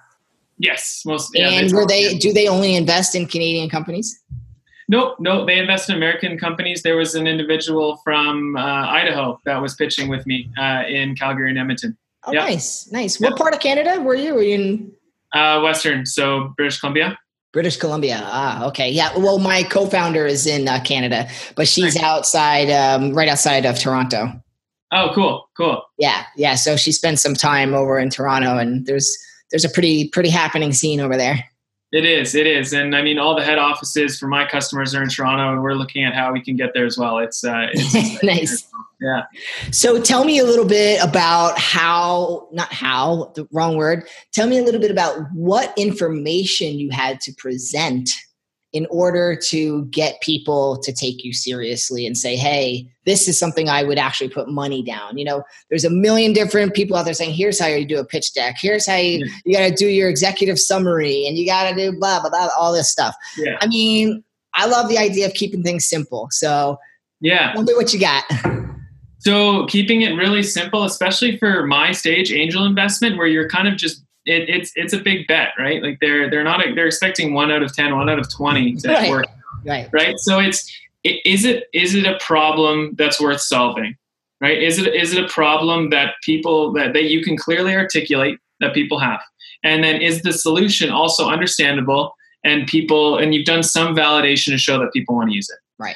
yes, 0.57 1.03
most. 1.05 1.31
Yeah, 1.33 1.51
and 1.51 1.71
were 1.71 1.85
they 1.85 2.17
do 2.17 2.33
they 2.33 2.49
only 2.49 2.75
invest 2.75 3.15
in 3.15 3.27
Canadian 3.27 3.69
companies? 3.69 4.21
Nope, 4.87 5.15
no, 5.19 5.45
they 5.45 5.57
invest 5.57 5.89
in 5.89 5.95
American 5.95 6.37
companies. 6.37 6.83
There 6.83 6.95
was 6.95 7.15
an 7.15 7.25
individual 7.27 7.97
from 8.03 8.55
uh, 8.55 8.61
Idaho 8.61 9.39
that 9.45 9.59
was 9.61 9.73
pitching 9.75 10.09
with 10.09 10.25
me 10.27 10.49
uh, 10.59 10.83
in 10.87 11.15
Calgary 11.15 11.49
and 11.49 11.57
Edmonton. 11.57 11.97
Oh, 12.25 12.33
Yeah. 12.33 12.41
nice, 12.41 12.87
nice. 12.91 13.19
What 13.19 13.35
part 13.37 13.53
of 13.53 13.59
Canada 13.59 13.99
were 14.01 14.15
you? 14.15 14.35
Were 14.35 14.43
you 14.43 14.55
in 14.55 14.91
Uh, 15.33 15.59
Western, 15.61 16.05
so 16.05 16.53
British 16.55 16.79
Columbia. 16.79 17.17
British 17.51 17.77
Columbia? 17.77 18.19
Ah, 18.23 18.65
okay, 18.67 18.89
yeah. 18.89 19.17
Well, 19.17 19.39
my 19.39 19.63
co-founder 19.63 20.25
is 20.25 20.45
in 20.45 20.67
uh, 20.67 20.79
Canada, 20.83 21.27
but 21.55 21.67
she's 21.67 21.95
outside, 21.97 22.69
um, 22.69 23.13
right 23.13 23.29
outside 23.29 23.65
of 23.65 23.79
Toronto. 23.79 24.31
Oh, 24.91 25.11
cool, 25.15 25.49
cool. 25.57 25.81
Yeah, 25.97 26.23
yeah. 26.37 26.55
So 26.55 26.75
she 26.77 26.91
spent 26.91 27.19
some 27.19 27.33
time 27.33 27.73
over 27.73 27.97
in 27.97 28.09
Toronto, 28.09 28.57
and 28.57 28.85
there's 28.85 29.17
there's 29.51 29.65
a 29.65 29.69
pretty 29.69 30.09
pretty 30.09 30.29
happening 30.29 30.73
scene 30.73 30.99
over 30.99 31.17
there. 31.17 31.43
It 31.95 32.03
is, 32.03 32.35
it 32.35 32.45
is, 32.45 32.73
and 32.73 32.93
I 32.93 33.01
mean, 33.01 33.17
all 33.17 33.37
the 33.37 33.41
head 33.41 33.57
offices 33.57 34.19
for 34.19 34.27
my 34.27 34.45
customers 34.45 34.93
are 34.93 35.01
in 35.01 35.07
Toronto, 35.07 35.53
and 35.53 35.63
we're 35.63 35.75
looking 35.75 36.03
at 36.03 36.13
how 36.13 36.33
we 36.33 36.43
can 36.43 36.57
get 36.57 36.71
there 36.73 36.85
as 36.85 36.97
well. 36.97 37.19
It's, 37.19 37.41
uh, 37.41 37.67
it's 37.71 38.21
nice. 38.23 38.67
yeah. 38.99 39.21
So 39.71 40.01
tell 40.01 40.25
me 40.25 40.37
a 40.39 40.43
little 40.43 40.65
bit 40.65 41.01
about 41.01 41.57
how, 41.57 42.49
not 42.51 42.73
how, 42.73 43.31
the 43.35 43.47
wrong 43.53 43.77
word. 43.77 44.09
Tell 44.33 44.45
me 44.45 44.57
a 44.57 44.61
little 44.61 44.81
bit 44.81 44.91
about 44.91 45.21
what 45.33 45.73
information 45.77 46.79
you 46.79 46.89
had 46.91 47.21
to 47.21 47.33
present 47.37 48.09
in 48.75 48.85
order 48.89 49.37
to 49.37 49.85
get 49.85 50.19
people 50.19 50.77
to 50.83 50.91
take 50.91 51.23
you 51.23 51.31
seriously 51.31 52.05
and 52.05 52.17
say, 52.17 52.35
hey, 52.35 52.85
this 53.05 53.29
is 53.29 53.39
something 53.39 53.69
I 53.69 53.83
would 53.83 53.97
actually 53.97 54.29
put 54.29 54.49
money 54.49 54.83
down. 54.83 55.17
You 55.17 55.23
know, 55.23 55.43
there's 55.69 55.85
a 55.85 55.89
million 55.89 56.33
different 56.33 56.73
people 56.73 56.97
out 56.97 57.05
there 57.05 57.13
saying, 57.13 57.33
here's 57.33 57.57
how 57.57 57.67
you 57.67 57.85
do 57.85 57.99
a 57.99 58.03
pitch 58.03 58.33
deck. 58.33 58.57
Here's 58.59 58.85
how 58.85 58.97
you, 58.97 59.25
you 59.45 59.57
got 59.57 59.69
to 59.69 59.73
do 59.73 59.87
your 59.87 60.09
executive 60.09 60.59
summary 60.59 61.25
and 61.25 61.37
you 61.37 61.45
got 61.45 61.69
to 61.69 61.75
do 61.75 61.97
blah, 61.97 62.19
blah, 62.19 62.29
blah, 62.29 62.49
all 62.59 62.73
this 62.73 62.91
stuff. 62.91 63.15
Yeah. 63.37 63.57
I 63.61 63.67
mean, 63.67 64.21
I 64.55 64.65
love 64.65 64.89
the 64.89 64.97
idea 64.97 65.25
of 65.25 65.33
keeping 65.35 65.63
things 65.63 65.87
simple. 65.87 66.27
So 66.31 66.77
Yeah. 67.21 67.53
tell 67.53 67.63
me 67.63 67.73
what 67.75 67.93
you 67.93 67.99
got. 68.01 68.25
So 69.19 69.65
keeping 69.67 70.01
it 70.01 70.15
really 70.15 70.43
simple, 70.43 70.83
especially 70.83 71.37
for 71.37 71.65
my 71.65 71.93
stage 71.93 72.31
angel 72.31 72.65
investment, 72.65 73.17
where 73.17 73.25
you're 73.25 73.49
kind 73.49 73.69
of 73.69 73.77
just 73.77 74.04
it, 74.25 74.49
it's 74.49 74.71
it's 74.75 74.93
a 74.93 74.99
big 74.99 75.27
bet, 75.27 75.49
right? 75.59 75.81
Like 75.81 75.99
they're 76.01 76.29
they're 76.29 76.43
not 76.43 76.63
they're 76.75 76.87
expecting 76.87 77.33
one 77.33 77.51
out 77.51 77.63
of 77.63 77.73
ten, 77.75 77.95
one 77.95 78.09
out 78.09 78.19
of 78.19 78.29
twenty 78.33 78.73
to 78.75 78.87
Right. 78.91 79.09
work, 79.09 79.25
right. 79.65 79.89
right? 79.91 80.15
So 80.19 80.39
it's 80.39 80.71
i- 81.05 81.21
is 81.25 81.45
it 81.45 81.65
is 81.73 81.95
it 81.95 82.05
a 82.05 82.17
problem 82.19 82.93
that's 82.97 83.19
worth 83.21 83.41
solving, 83.41 83.95
right? 84.41 84.61
Is 84.61 84.79
it 84.79 84.93
is 84.95 85.13
it 85.13 85.23
a 85.23 85.27
problem 85.27 85.89
that 85.91 86.15
people 86.23 86.71
that 86.73 86.93
that 86.93 87.05
you 87.05 87.23
can 87.23 87.37
clearly 87.37 87.75
articulate 87.75 88.39
that 88.61 88.73
people 88.73 88.99
have, 88.99 89.21
and 89.63 89.83
then 89.83 90.01
is 90.01 90.21
the 90.21 90.33
solution 90.33 90.89
also 90.89 91.27
understandable 91.29 92.13
and 92.43 92.67
people 92.67 93.17
and 93.17 93.33
you've 93.33 93.45
done 93.45 93.63
some 93.63 93.95
validation 93.95 94.47
to 94.51 94.57
show 94.57 94.79
that 94.79 94.91
people 94.93 95.15
want 95.15 95.29
to 95.29 95.35
use 95.35 95.49
it, 95.49 95.59
Right. 95.77 95.95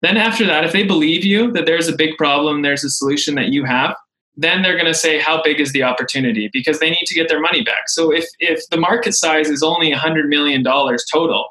Then 0.00 0.16
after 0.16 0.46
that, 0.46 0.62
if 0.64 0.72
they 0.72 0.84
believe 0.84 1.24
you 1.24 1.50
that 1.52 1.66
there's 1.66 1.88
a 1.88 1.92
big 1.96 2.16
problem, 2.16 2.62
there's 2.62 2.84
a 2.84 2.88
solution 2.90 3.34
that 3.34 3.48
you 3.48 3.64
have, 3.64 3.96
then 4.38 4.62
they're 4.62 4.74
going 4.74 4.86
to 4.86 4.94
say 4.94 5.18
how 5.18 5.42
big 5.42 5.60
is 5.60 5.72
the 5.72 5.82
opportunity 5.82 6.48
because 6.52 6.78
they 6.78 6.88
need 6.88 7.04
to 7.06 7.14
get 7.14 7.28
their 7.28 7.40
money 7.40 7.62
back. 7.62 7.88
So 7.88 8.12
if 8.12 8.24
if 8.38 8.62
the 8.70 8.76
market 8.76 9.12
size 9.14 9.50
is 9.50 9.62
only 9.62 9.90
100 9.90 10.28
million 10.28 10.62
dollars 10.62 11.04
total, 11.12 11.48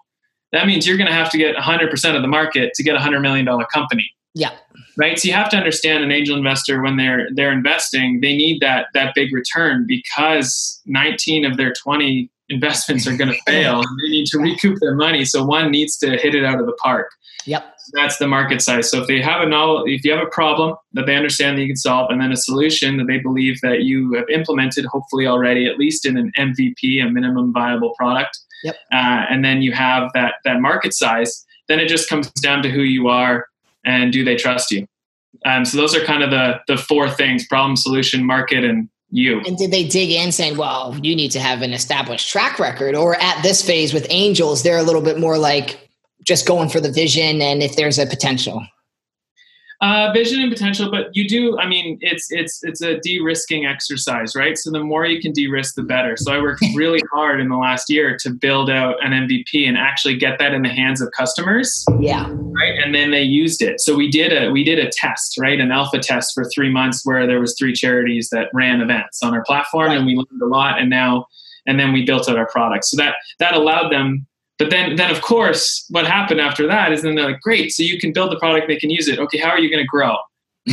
that 0.53 0.65
means 0.65 0.87
you're 0.87 0.97
going 0.97 1.09
to 1.09 1.13
have 1.13 1.29
to 1.31 1.37
get 1.37 1.55
100% 1.55 2.15
of 2.15 2.21
the 2.21 2.27
market 2.27 2.73
to 2.75 2.83
get 2.83 2.91
a 2.91 2.95
100 2.95 3.19
million 3.19 3.45
dollar 3.45 3.65
company. 3.65 4.09
Yeah. 4.33 4.51
Right? 4.97 5.19
So 5.19 5.27
you 5.27 5.33
have 5.33 5.49
to 5.49 5.57
understand 5.57 6.03
an 6.03 6.11
angel 6.11 6.37
investor 6.37 6.81
when 6.81 6.95
they're 6.95 7.27
they're 7.35 7.51
investing, 7.51 8.21
they 8.21 8.35
need 8.35 8.61
that 8.61 8.87
that 8.93 9.13
big 9.13 9.33
return 9.33 9.85
because 9.85 10.81
19 10.85 11.43
of 11.43 11.57
their 11.57 11.73
20 11.73 12.29
investments 12.49 13.05
are 13.05 13.17
going 13.17 13.31
to 13.33 13.41
fail 13.45 13.79
and 13.79 13.99
they 14.01 14.09
need 14.09 14.27
to 14.27 14.39
recoup 14.39 14.79
their 14.79 14.95
money. 14.95 15.25
So 15.25 15.43
one 15.43 15.71
needs 15.71 15.97
to 15.97 16.11
hit 16.17 16.33
it 16.33 16.45
out 16.45 16.61
of 16.61 16.65
the 16.65 16.77
park 16.81 17.09
Yep. 17.47 17.76
That's 17.93 18.17
the 18.17 18.27
market 18.27 18.61
size. 18.61 18.89
So 18.89 19.01
if 19.01 19.07
they 19.07 19.21
have 19.21 19.41
a 19.41 19.45
novel, 19.45 19.83
if 19.85 20.03
you 20.03 20.11
have 20.11 20.25
a 20.25 20.29
problem 20.29 20.75
that 20.93 21.05
they 21.05 21.15
understand 21.15 21.57
that 21.57 21.61
you 21.61 21.67
can 21.67 21.75
solve, 21.75 22.09
and 22.11 22.21
then 22.21 22.31
a 22.31 22.37
solution 22.37 22.97
that 22.97 23.07
they 23.07 23.19
believe 23.19 23.59
that 23.61 23.81
you 23.83 24.13
have 24.13 24.29
implemented, 24.29 24.85
hopefully 24.85 25.27
already, 25.27 25.67
at 25.67 25.77
least 25.77 26.05
in 26.05 26.17
an 26.17 26.31
MVP, 26.37 27.01
a 27.05 27.09
minimum 27.09 27.53
viable 27.53 27.93
product, 27.97 28.39
Yep. 28.63 28.75
uh, 28.91 29.25
and 29.29 29.45
then 29.45 29.61
you 29.61 29.71
have 29.71 30.11
that 30.13 30.35
that 30.43 30.59
market 30.59 30.93
size, 30.93 31.45
then 31.67 31.79
it 31.79 31.87
just 31.87 32.09
comes 32.09 32.31
down 32.31 32.63
to 32.63 32.69
who 32.69 32.81
you 32.81 33.07
are 33.07 33.45
and 33.85 34.11
do 34.11 34.23
they 34.23 34.35
trust 34.35 34.71
you. 34.71 34.87
Um, 35.45 35.63
so 35.65 35.77
those 35.77 35.95
are 35.95 36.03
kind 36.03 36.23
of 36.23 36.31
the 36.31 36.59
the 36.67 36.77
four 36.77 37.09
things: 37.09 37.45
problem, 37.47 37.75
solution, 37.75 38.25
market, 38.25 38.63
and 38.63 38.89
you. 39.09 39.41
And 39.45 39.57
did 39.57 39.71
they 39.71 39.87
dig 39.87 40.11
in 40.11 40.31
saying, 40.31 40.57
well, 40.57 40.97
you 41.01 41.15
need 41.15 41.31
to 41.31 41.39
have 41.39 41.61
an 41.61 41.71
established 41.73 42.29
track 42.29 42.59
record? 42.59 42.95
Or 42.95 43.15
at 43.21 43.41
this 43.41 43.61
phase 43.65 43.93
with 43.93 44.05
Angels, 44.09 44.63
they're 44.63 44.77
a 44.77 44.83
little 44.83 45.01
bit 45.01 45.19
more 45.19 45.37
like 45.37 45.86
just 46.27 46.45
going 46.45 46.67
for 46.69 46.81
the 46.81 46.91
vision 46.91 47.41
and 47.41 47.63
if 47.63 47.75
there's 47.77 47.97
a 47.97 48.05
potential. 48.05 48.61
Uh, 49.79 50.11
vision 50.11 50.41
and 50.41 50.51
potential, 50.51 50.89
but 50.89 51.15
you 51.15 51.29
do. 51.29 51.55
I 51.59 51.67
mean, 51.67 51.99
it's 52.01 52.31
it's 52.31 52.63
it's 52.63 52.81
a 52.81 52.99
de-risking 52.99 53.67
exercise, 53.67 54.35
right? 54.35 54.57
So 54.57 54.71
the 54.71 54.79
more 54.83 55.05
you 55.05 55.21
can 55.21 55.33
de-risk, 55.33 55.75
the 55.75 55.83
better. 55.83 56.17
So 56.17 56.33
I 56.33 56.41
worked 56.41 56.63
really 56.75 56.99
hard 57.13 57.39
in 57.39 57.47
the 57.47 57.57
last 57.57 57.87
year 57.87 58.17
to 58.21 58.31
build 58.31 58.71
out 58.71 58.95
an 59.05 59.11
MVP 59.11 59.67
and 59.67 59.77
actually 59.77 60.17
get 60.17 60.39
that 60.39 60.51
in 60.55 60.63
the 60.63 60.69
hands 60.69 60.99
of 60.99 61.11
customers, 61.15 61.85
Yeah. 61.99 62.25
right? 62.27 62.73
And 62.83 62.95
then 62.95 63.11
they 63.11 63.21
used 63.21 63.61
it. 63.61 63.79
So 63.79 63.95
we 63.95 64.09
did 64.09 64.33
a 64.33 64.49
we 64.51 64.63
did 64.63 64.79
a 64.79 64.89
test, 64.89 65.37
right? 65.39 65.59
An 65.59 65.71
alpha 65.71 65.99
test 65.99 66.33
for 66.33 66.43
three 66.45 66.71
months 66.71 67.05
where 67.05 67.27
there 67.27 67.39
was 67.39 67.55
three 67.55 67.73
charities 67.73 68.29
that 68.31 68.47
ran 68.55 68.81
events 68.81 69.21
on 69.21 69.35
our 69.35 69.43
platform, 69.43 69.91
and 69.91 70.07
we 70.07 70.15
learned 70.15 70.41
a 70.41 70.47
lot. 70.47 70.79
And 70.79 70.89
now, 70.89 71.27
and 71.67 71.79
then 71.79 71.93
we 71.93 72.03
built 72.03 72.27
out 72.27 72.35
our 72.35 72.47
product. 72.47 72.85
So 72.85 72.97
that 72.97 73.13
that 73.37 73.53
allowed 73.53 73.91
them 73.91 74.25
but 74.57 74.69
then, 74.69 74.95
then 74.95 75.11
of 75.11 75.21
course, 75.21 75.85
what 75.89 76.07
happened 76.07 76.41
after 76.41 76.67
that 76.67 76.91
is 76.91 77.03
then 77.03 77.15
they're 77.15 77.31
like, 77.31 77.41
great, 77.41 77.71
so 77.71 77.83
you 77.83 77.99
can 77.99 78.11
build 78.11 78.31
the 78.31 78.39
product, 78.39 78.67
they 78.67 78.77
can 78.77 78.89
use 78.89 79.07
it. 79.07 79.19
Okay, 79.19 79.37
how 79.37 79.49
are 79.49 79.59
you 79.59 79.69
going 79.69 79.83
to 79.83 79.87
grow? 79.87 80.15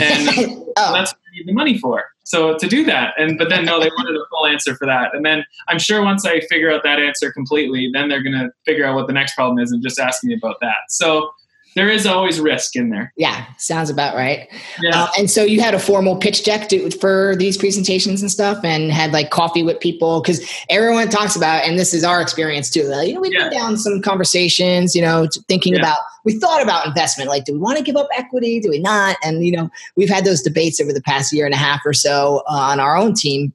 And 0.00 0.28
oh, 0.76 0.92
that's 0.92 1.12
what 1.12 1.20
you 1.32 1.40
need 1.40 1.48
the 1.48 1.52
money 1.52 1.78
for. 1.78 2.04
So 2.24 2.56
to 2.56 2.66
do 2.66 2.84
that, 2.86 3.12
and 3.18 3.36
but 3.36 3.50
then 3.50 3.66
no, 3.66 3.78
they 3.78 3.90
wanted 3.90 4.16
a 4.16 4.24
full 4.30 4.46
answer 4.46 4.74
for 4.76 4.86
that. 4.86 5.14
And 5.14 5.24
then 5.24 5.44
I'm 5.68 5.78
sure 5.78 6.02
once 6.02 6.24
I 6.24 6.40
figure 6.40 6.72
out 6.72 6.82
that 6.82 6.98
answer 6.98 7.30
completely, 7.30 7.90
then 7.92 8.08
they're 8.08 8.22
going 8.22 8.38
to 8.38 8.50
figure 8.64 8.86
out 8.86 8.94
what 8.94 9.06
the 9.06 9.12
next 9.12 9.34
problem 9.34 9.58
is 9.58 9.70
and 9.72 9.82
just 9.82 9.98
ask 9.98 10.24
me 10.24 10.34
about 10.34 10.56
that. 10.62 10.76
So 10.88 11.30
there 11.76 11.88
is 11.88 12.06
always 12.06 12.40
risk 12.40 12.76
in 12.76 12.90
there. 12.90 13.12
yeah, 13.16 13.46
sounds 13.58 13.90
about 13.90 14.14
right. 14.14 14.48
Yeah. 14.80 15.04
Uh, 15.04 15.08
and 15.18 15.30
so 15.30 15.42
you 15.42 15.60
had 15.60 15.74
a 15.74 15.78
formal 15.78 16.16
pitch 16.16 16.44
deck 16.44 16.68
to, 16.68 16.90
for 16.92 17.34
these 17.37 17.56
presentations 17.56 18.22
and 18.22 18.30
stuff 18.30 18.64
and 18.64 18.92
had 18.92 19.12
like 19.12 19.30
coffee 19.30 19.62
with 19.62 19.80
people 19.80 20.20
because 20.20 20.44
everyone 20.70 21.08
talks 21.08 21.37
about, 21.37 21.64
and 21.64 21.78
this 21.78 21.92
is 21.94 22.04
our 22.04 22.20
experience 22.22 22.70
too. 22.70 22.84
Like, 22.84 23.08
you 23.08 23.14
know, 23.14 23.20
we 23.20 23.32
Yeah. 23.32 23.44
put 23.44 23.52
down 23.52 23.76
some 23.76 24.00
conversations, 24.02 24.94
you 24.94 25.02
know, 25.02 25.26
thinking 25.48 25.74
Yeah. 25.74 25.80
about, 25.80 25.98
we 26.24 26.38
thought 26.38 26.62
about 26.62 26.87
investment. 26.87 27.28
Like, 27.28 27.44
do 27.44 27.52
we 27.52 27.58
want 27.58 27.76
to 27.78 27.84
give 27.84 27.96
up 27.96 28.08
equity? 28.16 28.60
Do 28.60 28.70
we 28.70 28.78
not? 28.78 29.16
And, 29.22 29.44
you 29.44 29.52
know, 29.52 29.68
we've 29.96 30.08
had 30.08 30.24
those 30.24 30.42
debates 30.42 30.80
over 30.80 30.92
the 30.92 31.02
past 31.02 31.32
year 31.32 31.44
and 31.44 31.54
a 31.54 31.58
half 31.58 31.80
or 31.84 31.92
so 31.92 32.42
uh, 32.48 32.52
on 32.54 32.80
our 32.80 32.96
own 32.96 33.14
team. 33.14 33.52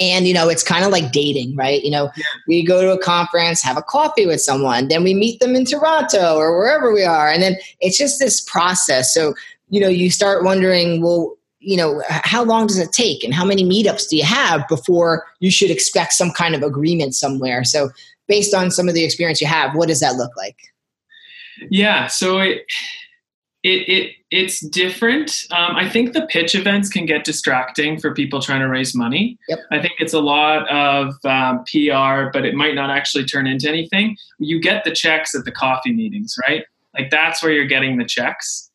And, 0.00 0.26
you 0.26 0.34
know, 0.34 0.48
it's 0.48 0.62
kind 0.62 0.84
of 0.84 0.90
like 0.90 1.12
dating, 1.12 1.56
right? 1.56 1.82
You 1.82 1.90
know, 1.90 2.10
Yeah. 2.16 2.24
we 2.46 2.64
go 2.64 2.82
to 2.82 2.92
a 2.92 2.98
conference, 2.98 3.62
have 3.62 3.76
a 3.76 3.82
coffee 3.82 4.26
with 4.26 4.40
someone, 4.40 4.88
then 4.88 5.02
we 5.02 5.14
meet 5.14 5.40
them 5.40 5.54
in 5.54 5.64
Toronto 5.64 6.36
or 6.36 6.58
wherever 6.58 6.92
we 6.92 7.04
are. 7.04 7.28
And 7.30 7.42
then 7.42 7.56
it's 7.80 7.98
just 7.98 8.18
this 8.18 8.40
process. 8.40 9.12
So, 9.12 9.34
you 9.70 9.80
know, 9.80 9.88
you 9.88 10.10
start 10.10 10.44
wondering, 10.44 11.02
well, 11.02 11.36
you 11.60 11.76
know, 11.76 12.02
how 12.08 12.42
long 12.42 12.66
does 12.66 12.78
it 12.78 12.92
take 12.92 13.22
and 13.22 13.32
how 13.32 13.44
many 13.44 13.64
meetups 13.64 14.08
do 14.08 14.16
you 14.16 14.24
have 14.24 14.66
before 14.68 15.24
you 15.38 15.50
should 15.50 15.70
expect 15.70 16.12
some 16.12 16.32
kind 16.32 16.54
of 16.54 16.62
agreement 16.62 17.14
somewhere? 17.14 17.62
So, 17.64 17.90
based 18.28 18.54
on 18.54 18.70
some 18.70 18.88
of 18.88 18.94
the 18.94 19.04
experience 19.04 19.40
you 19.40 19.46
have, 19.46 19.74
what 19.74 19.88
does 19.88 20.00
that 20.00 20.16
look 20.16 20.36
like? 20.36 20.56
Yeah, 21.70 22.06
so 22.06 22.38
it 22.38 22.64
it 23.62 23.88
it 23.88 24.12
it's 24.30 24.60
different. 24.60 25.46
Um, 25.50 25.76
I 25.76 25.88
think 25.88 26.14
the 26.14 26.26
pitch 26.26 26.54
events 26.54 26.88
can 26.88 27.06
get 27.06 27.24
distracting 27.24 27.98
for 27.98 28.14
people 28.14 28.40
trying 28.40 28.60
to 28.60 28.68
raise 28.68 28.94
money. 28.94 29.38
Yep. 29.48 29.58
I 29.70 29.80
think 29.80 29.94
it's 29.98 30.14
a 30.14 30.20
lot 30.20 30.68
of 30.68 31.14
um, 31.24 31.64
PR, 31.64 32.30
but 32.32 32.44
it 32.44 32.54
might 32.54 32.74
not 32.74 32.90
actually 32.90 33.24
turn 33.24 33.46
into 33.46 33.68
anything. 33.68 34.16
You 34.38 34.60
get 34.60 34.84
the 34.84 34.90
checks 34.90 35.34
at 35.34 35.44
the 35.44 35.52
coffee 35.52 35.92
meetings, 35.92 36.34
right? 36.48 36.64
Like 36.98 37.10
that's 37.10 37.42
where 37.42 37.52
you're 37.52 37.66
getting 37.66 37.98
the 37.98 38.04
checks. 38.04 38.70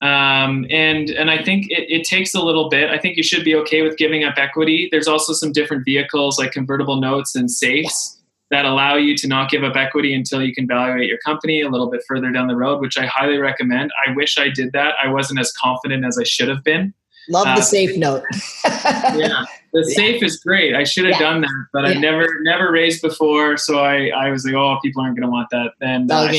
Um, 0.00 0.66
and 0.70 1.10
and 1.10 1.30
I 1.30 1.44
think 1.44 1.70
it, 1.70 1.88
it 1.88 2.04
takes 2.04 2.34
a 2.34 2.40
little 2.40 2.68
bit. 2.68 2.90
I 2.90 2.98
think 2.98 3.16
you 3.16 3.22
should 3.22 3.44
be 3.44 3.54
okay 3.56 3.82
with 3.82 3.96
giving 3.96 4.24
up 4.24 4.34
equity. 4.36 4.88
There's 4.90 5.06
also 5.06 5.32
some 5.32 5.52
different 5.52 5.84
vehicles 5.84 6.38
like 6.38 6.50
convertible 6.50 7.00
notes 7.00 7.36
and 7.36 7.48
safes 7.48 8.21
that 8.52 8.66
allow 8.66 8.96
you 8.96 9.16
to 9.16 9.26
not 9.26 9.50
give 9.50 9.64
up 9.64 9.76
equity 9.76 10.14
until 10.14 10.42
you 10.42 10.54
can 10.54 10.64
evaluate 10.64 11.08
your 11.08 11.18
company 11.24 11.62
a 11.62 11.70
little 11.70 11.90
bit 11.90 12.02
further 12.06 12.30
down 12.30 12.48
the 12.48 12.54
road, 12.54 12.80
which 12.80 12.98
I 12.98 13.06
highly 13.06 13.38
recommend. 13.38 13.90
I 14.06 14.14
wish 14.14 14.36
I 14.38 14.50
did 14.50 14.72
that. 14.74 14.94
I 15.02 15.08
wasn't 15.10 15.40
as 15.40 15.50
confident 15.52 16.04
as 16.04 16.18
I 16.18 16.24
should 16.24 16.48
have 16.48 16.62
been. 16.62 16.92
Love 17.30 17.46
the 17.46 17.52
uh, 17.52 17.60
safe 17.60 17.96
note. 17.96 18.24
yeah, 18.64 19.44
the 19.72 19.84
yeah. 19.88 19.94
safe 19.94 20.22
is 20.22 20.38
great. 20.38 20.74
I 20.74 20.84
should 20.84 21.06
have 21.06 21.14
yeah. 21.14 21.30
done 21.30 21.40
that, 21.40 21.66
but 21.72 21.84
yeah. 21.84 21.90
I 21.90 21.94
never 21.94 22.26
never 22.42 22.70
raised 22.70 23.00
before, 23.00 23.56
so 23.56 23.78
I 23.78 24.08
I 24.08 24.30
was 24.30 24.44
like, 24.44 24.54
oh, 24.54 24.78
people 24.82 25.02
aren't 25.02 25.16
going 25.16 25.26
to 25.26 25.32
want 25.32 25.48
that. 25.50 25.72
Then 25.80 26.10
uh, 26.10 26.30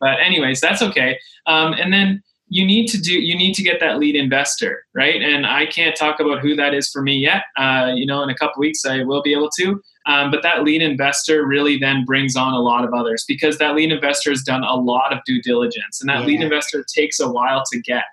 but 0.00 0.20
anyways, 0.20 0.60
that's 0.60 0.80
okay. 0.80 1.18
Um, 1.46 1.74
and 1.74 1.92
then 1.92 2.22
you 2.48 2.64
need 2.64 2.86
to 2.86 2.98
do 2.98 3.12
you 3.12 3.36
need 3.36 3.54
to 3.54 3.62
get 3.62 3.80
that 3.80 3.98
lead 3.98 4.14
investor 4.14 4.84
right 4.94 5.22
and 5.22 5.46
i 5.46 5.64
can't 5.64 5.96
talk 5.96 6.20
about 6.20 6.40
who 6.40 6.54
that 6.54 6.74
is 6.74 6.90
for 6.90 7.00
me 7.00 7.16
yet 7.16 7.44
uh, 7.56 7.90
you 7.94 8.04
know 8.04 8.22
in 8.22 8.28
a 8.28 8.34
couple 8.34 8.60
weeks 8.60 8.84
i 8.84 9.02
will 9.02 9.22
be 9.22 9.32
able 9.32 9.48
to 9.48 9.80
um, 10.06 10.30
but 10.30 10.42
that 10.42 10.64
lead 10.64 10.82
investor 10.82 11.46
really 11.46 11.78
then 11.78 12.04
brings 12.04 12.36
on 12.36 12.52
a 12.52 12.60
lot 12.60 12.84
of 12.84 12.92
others 12.92 13.24
because 13.26 13.58
that 13.58 13.74
lead 13.74 13.92
investor 13.92 14.30
has 14.30 14.42
done 14.42 14.62
a 14.62 14.74
lot 14.74 15.12
of 15.12 15.18
due 15.24 15.40
diligence 15.42 16.00
and 16.00 16.08
that 16.08 16.20
yeah. 16.20 16.26
lead 16.26 16.40
investor 16.40 16.84
takes 16.94 17.20
a 17.20 17.30
while 17.30 17.62
to 17.70 17.80
get 17.80 18.04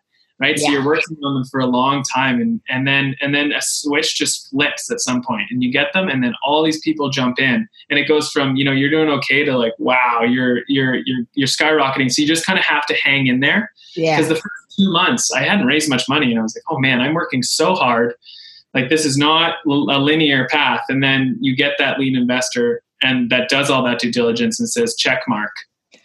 right? 0.41 0.57
Yeah. 0.57 0.65
so 0.65 0.71
you're 0.71 0.85
working 0.85 1.17
on 1.23 1.35
them 1.35 1.45
for 1.45 1.59
a 1.59 1.67
long 1.67 2.03
time 2.03 2.41
and, 2.41 2.59
and 2.67 2.87
then 2.87 3.15
and 3.21 3.33
then 3.33 3.51
a 3.51 3.61
switch 3.61 4.15
just 4.15 4.49
flips 4.49 4.91
at 4.91 4.99
some 4.99 5.23
point 5.23 5.47
and 5.51 5.63
you 5.63 5.71
get 5.71 5.93
them 5.93 6.09
and 6.09 6.23
then 6.23 6.33
all 6.43 6.63
these 6.63 6.81
people 6.81 7.09
jump 7.09 7.39
in 7.39 7.67
and 7.89 7.99
it 7.99 8.07
goes 8.07 8.29
from 8.31 8.55
you 8.55 8.65
know 8.65 8.71
you're 8.71 8.89
doing 8.89 9.09
okay 9.09 9.45
to 9.45 9.57
like 9.57 9.73
wow 9.77 10.21
you're 10.27 10.61
you're 10.67 10.95
you're, 11.05 11.25
you're 11.35 11.47
skyrocketing. 11.47 12.11
So 12.11 12.21
you 12.21 12.27
just 12.27 12.45
kind 12.45 12.59
of 12.59 12.65
have 12.65 12.85
to 12.87 12.95
hang 12.95 13.27
in 13.27 13.39
there. 13.39 13.71
Yeah. 13.95 14.17
Because 14.17 14.29
the 14.29 14.35
first 14.35 14.61
two 14.77 14.91
months 14.91 15.31
i 15.31 15.41
hadn't 15.41 15.65
raised 15.65 15.89
much 15.89 16.07
money 16.07 16.31
and 16.31 16.39
i 16.39 16.41
was 16.41 16.55
like 16.55 16.63
oh 16.69 16.79
man 16.79 17.01
i'm 17.01 17.13
working 17.13 17.43
so 17.43 17.75
hard 17.75 18.13
like 18.73 18.89
this 18.89 19.05
is 19.05 19.17
not 19.17 19.57
a 19.65 19.99
linear 19.99 20.47
path. 20.47 20.81
And 20.89 21.03
then 21.03 21.37
you 21.41 21.55
get 21.55 21.73
that 21.77 21.99
lead 21.99 22.15
investor 22.15 22.81
and 23.01 23.29
that 23.29 23.49
does 23.49 23.69
all 23.69 23.83
that 23.83 23.99
due 23.99 24.11
diligence 24.11 24.59
and 24.59 24.69
says 24.69 24.95
check 24.95 25.23
mark. 25.27 25.51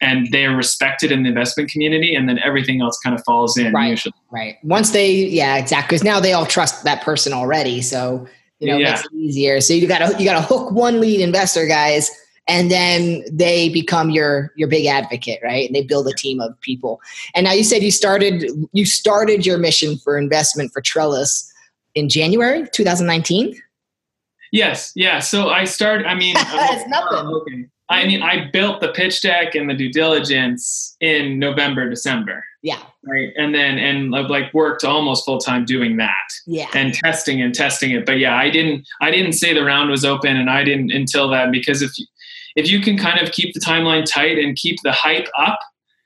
And 0.00 0.30
they 0.30 0.44
are 0.44 0.54
respected 0.54 1.10
in 1.10 1.22
the 1.22 1.28
investment 1.30 1.70
community 1.70 2.14
and 2.14 2.28
then 2.28 2.38
everything 2.40 2.82
else 2.82 2.98
kind 2.98 3.14
of 3.16 3.24
falls 3.24 3.56
in 3.56 3.72
right 3.72 3.90
usually. 3.90 4.12
right. 4.30 4.56
Once 4.62 4.90
they 4.90 5.10
yeah 5.10 5.56
exactly. 5.56 5.94
Because 5.94 6.04
now 6.04 6.20
they 6.20 6.32
all 6.32 6.44
trust 6.44 6.84
that 6.84 7.02
person 7.02 7.32
already. 7.32 7.80
So 7.80 8.26
you 8.58 8.68
know 8.68 8.76
yeah. 8.76 8.90
makes 8.90 9.04
it 9.04 9.14
easier. 9.14 9.60
So 9.60 9.72
you 9.72 9.86
gotta 9.86 10.14
you 10.18 10.24
gotta 10.26 10.42
hook 10.42 10.70
one 10.72 11.00
lead 11.00 11.20
investor 11.20 11.66
guys 11.66 12.10
and 12.46 12.70
then 12.70 13.24
they 13.32 13.70
become 13.70 14.10
your 14.10 14.52
your 14.56 14.68
big 14.68 14.84
advocate 14.84 15.40
right? 15.42 15.66
And 15.66 15.74
they 15.74 15.82
build 15.82 16.08
a 16.08 16.12
team 16.12 16.40
of 16.40 16.60
people. 16.60 17.00
And 17.34 17.44
now 17.44 17.52
you 17.52 17.64
said 17.64 17.82
you 17.82 17.90
started 17.90 18.50
you 18.72 18.84
started 18.84 19.46
your 19.46 19.56
mission 19.56 19.96
for 19.98 20.18
investment 20.18 20.72
for 20.74 20.82
trellis 20.82 21.50
in 21.96 22.08
January 22.08 22.64
2019? 22.72 23.60
Yes, 24.52 24.92
yeah. 24.94 25.18
So 25.18 25.48
I 25.48 25.64
started. 25.64 26.06
I 26.06 26.14
mean, 26.14 26.36
it's 26.38 26.88
nothing. 26.88 27.68
I 27.88 28.04
mean, 28.04 28.22
I 28.22 28.50
built 28.52 28.80
the 28.80 28.88
pitch 28.88 29.22
deck 29.22 29.54
and 29.54 29.70
the 29.70 29.74
due 29.74 29.92
diligence 29.92 30.96
in 31.00 31.38
November, 31.38 31.88
December. 31.88 32.44
Yeah. 32.62 32.80
Right. 33.04 33.32
And 33.36 33.54
then, 33.54 33.78
and 33.78 34.14
I've 34.16 34.28
like 34.28 34.52
worked 34.52 34.82
almost 34.82 35.24
full 35.24 35.38
time 35.38 35.64
doing 35.64 35.96
that. 35.98 36.28
Yeah. 36.46 36.66
And 36.74 36.92
testing 36.92 37.40
and 37.40 37.54
testing 37.54 37.92
it. 37.92 38.04
But 38.04 38.18
yeah, 38.18 38.36
I 38.36 38.50
didn't, 38.50 38.88
I 39.00 39.12
didn't 39.12 39.34
say 39.34 39.54
the 39.54 39.64
round 39.64 39.90
was 39.90 40.04
open 40.04 40.36
and 40.36 40.50
I 40.50 40.64
didn't 40.64 40.90
until 40.90 41.28
that 41.30 41.52
because 41.52 41.80
if, 41.80 41.96
you, 41.96 42.06
if 42.56 42.68
you 42.68 42.80
can 42.80 42.98
kind 42.98 43.20
of 43.20 43.30
keep 43.30 43.54
the 43.54 43.60
timeline 43.60 44.04
tight 44.04 44.36
and 44.36 44.56
keep 44.56 44.78
the 44.82 44.90
hype 44.90 45.28
up, 45.38 45.60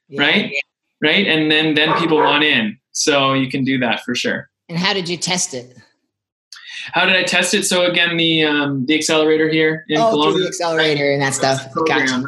yeah. 0.09 0.21
right. 0.21 0.51
Yeah. 0.53 0.61
Right. 1.03 1.27
And 1.27 1.51
then, 1.51 1.75
then 1.77 1.99
people 1.99 2.19
want 2.19 2.45
in. 2.45 2.79
So 2.93 3.33
you 3.33 3.51
can 3.51 3.65
do 3.65 3.79
that 3.79 4.03
for 4.05 4.15
sure. 4.15 4.51
And 4.69 4.77
how 4.77 4.93
did 4.93 5.09
you 5.09 5.17
test 5.17 5.55
it? 5.55 5.80
How 6.93 7.05
did 7.05 7.17
I 7.17 7.23
test 7.23 7.55
it? 7.55 7.65
So 7.65 7.87
again, 7.87 8.17
the 8.17 8.45
um, 8.45 8.87
the 8.87 8.95
accelerator 8.95 9.49
here 9.49 9.85
in 9.89 10.01
oh, 10.01 10.11
Columbus, 10.11 10.43
the 10.43 10.49
accelerator 10.49 11.13
and 11.13 11.23
that 11.23 11.35
stuff. 11.35 11.73
Gotcha. 11.87 12.25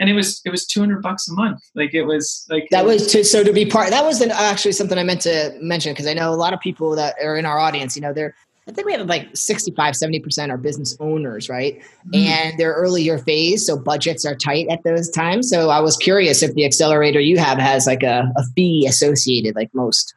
And 0.00 0.10
it 0.10 0.14
was 0.14 0.40
it 0.44 0.50
was 0.50 0.66
two 0.66 0.80
hundred 0.80 1.02
bucks 1.02 1.28
a 1.28 1.32
month. 1.34 1.60
Like 1.74 1.94
it 1.94 2.02
was 2.02 2.46
like 2.50 2.68
that 2.70 2.84
was 2.84 3.06
to 3.12 3.24
so 3.24 3.44
to 3.44 3.52
be 3.52 3.64
part. 3.64 3.90
That 3.90 4.04
was 4.04 4.20
an, 4.20 4.30
actually 4.32 4.72
something 4.72 4.98
I 4.98 5.04
meant 5.04 5.20
to 5.22 5.56
mention 5.60 5.92
because 5.92 6.06
I 6.06 6.14
know 6.14 6.32
a 6.32 6.34
lot 6.34 6.52
of 6.52 6.60
people 6.60 6.96
that 6.96 7.14
are 7.22 7.36
in 7.36 7.46
our 7.46 7.58
audience. 7.58 7.94
You 7.94 8.02
know, 8.02 8.12
they're 8.12 8.34
I 8.66 8.72
think 8.72 8.86
we 8.86 8.92
have 8.94 9.06
like 9.06 9.28
65, 9.34 9.94
70% 9.94 10.48
are 10.48 10.56
business 10.56 10.96
owners, 10.98 11.48
right? 11.50 11.80
Mm-hmm. 11.80 12.14
And 12.14 12.58
they're 12.58 12.72
earlier 12.72 13.18
phase, 13.18 13.66
so 13.66 13.76
budgets 13.76 14.24
are 14.24 14.34
tight 14.34 14.68
at 14.70 14.82
those 14.84 15.10
times. 15.10 15.50
So 15.50 15.68
I 15.68 15.80
was 15.80 15.96
curious 15.98 16.42
if 16.42 16.54
the 16.54 16.64
accelerator 16.64 17.20
you 17.20 17.36
have 17.38 17.58
has 17.58 17.86
like 17.86 18.02
a, 18.02 18.32
a 18.36 18.42
fee 18.56 18.86
associated 18.88 19.54
like 19.54 19.68
most. 19.74 20.14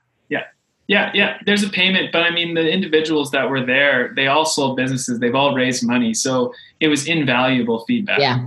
Yeah, 0.88 1.12
yeah. 1.14 1.38
There's 1.46 1.64
a 1.64 1.70
payment, 1.70 2.12
but 2.14 2.24
I 2.24 2.30
mean, 2.30 2.54
the 2.54 2.70
individuals 2.70 3.32
that 3.32 3.50
were 3.50 3.66
there, 3.66 4.14
they 4.16 4.28
all 4.28 4.46
sold 4.46 4.78
businesses. 4.78 5.20
They've 5.20 5.36
all 5.36 5.54
raised 5.54 5.86
money, 5.86 6.14
so 6.14 6.54
it 6.80 6.88
was 6.88 7.08
invaluable 7.08 7.84
feedback. 7.86 8.20
Yeah, 8.20 8.38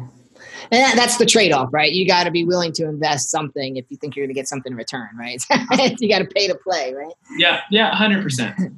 and 0.71 0.99
that's 0.99 1.19
the 1.19 1.27
trade-off, 1.27 1.69
right? 1.73 1.93
You 1.93 2.07
got 2.07 2.25
to 2.25 2.31
be 2.31 2.45
willing 2.45 2.73
to 2.73 2.85
invest 2.85 3.31
something 3.31 3.77
if 3.77 3.85
you 3.91 3.99
think 3.99 4.17
you're 4.17 4.25
going 4.25 4.35
to 4.35 4.39
get 4.39 4.49
something 4.49 4.73
in 4.73 4.77
return, 4.77 5.09
right? 5.19 5.43
you 5.99 6.09
got 6.09 6.21
to 6.21 6.25
pay 6.25 6.47
to 6.47 6.55
play, 6.55 6.95
right? 6.95 7.13
Yeah, 7.37 7.61
yeah, 7.71 7.95
hundred 7.95 8.23
percent. 8.23 8.57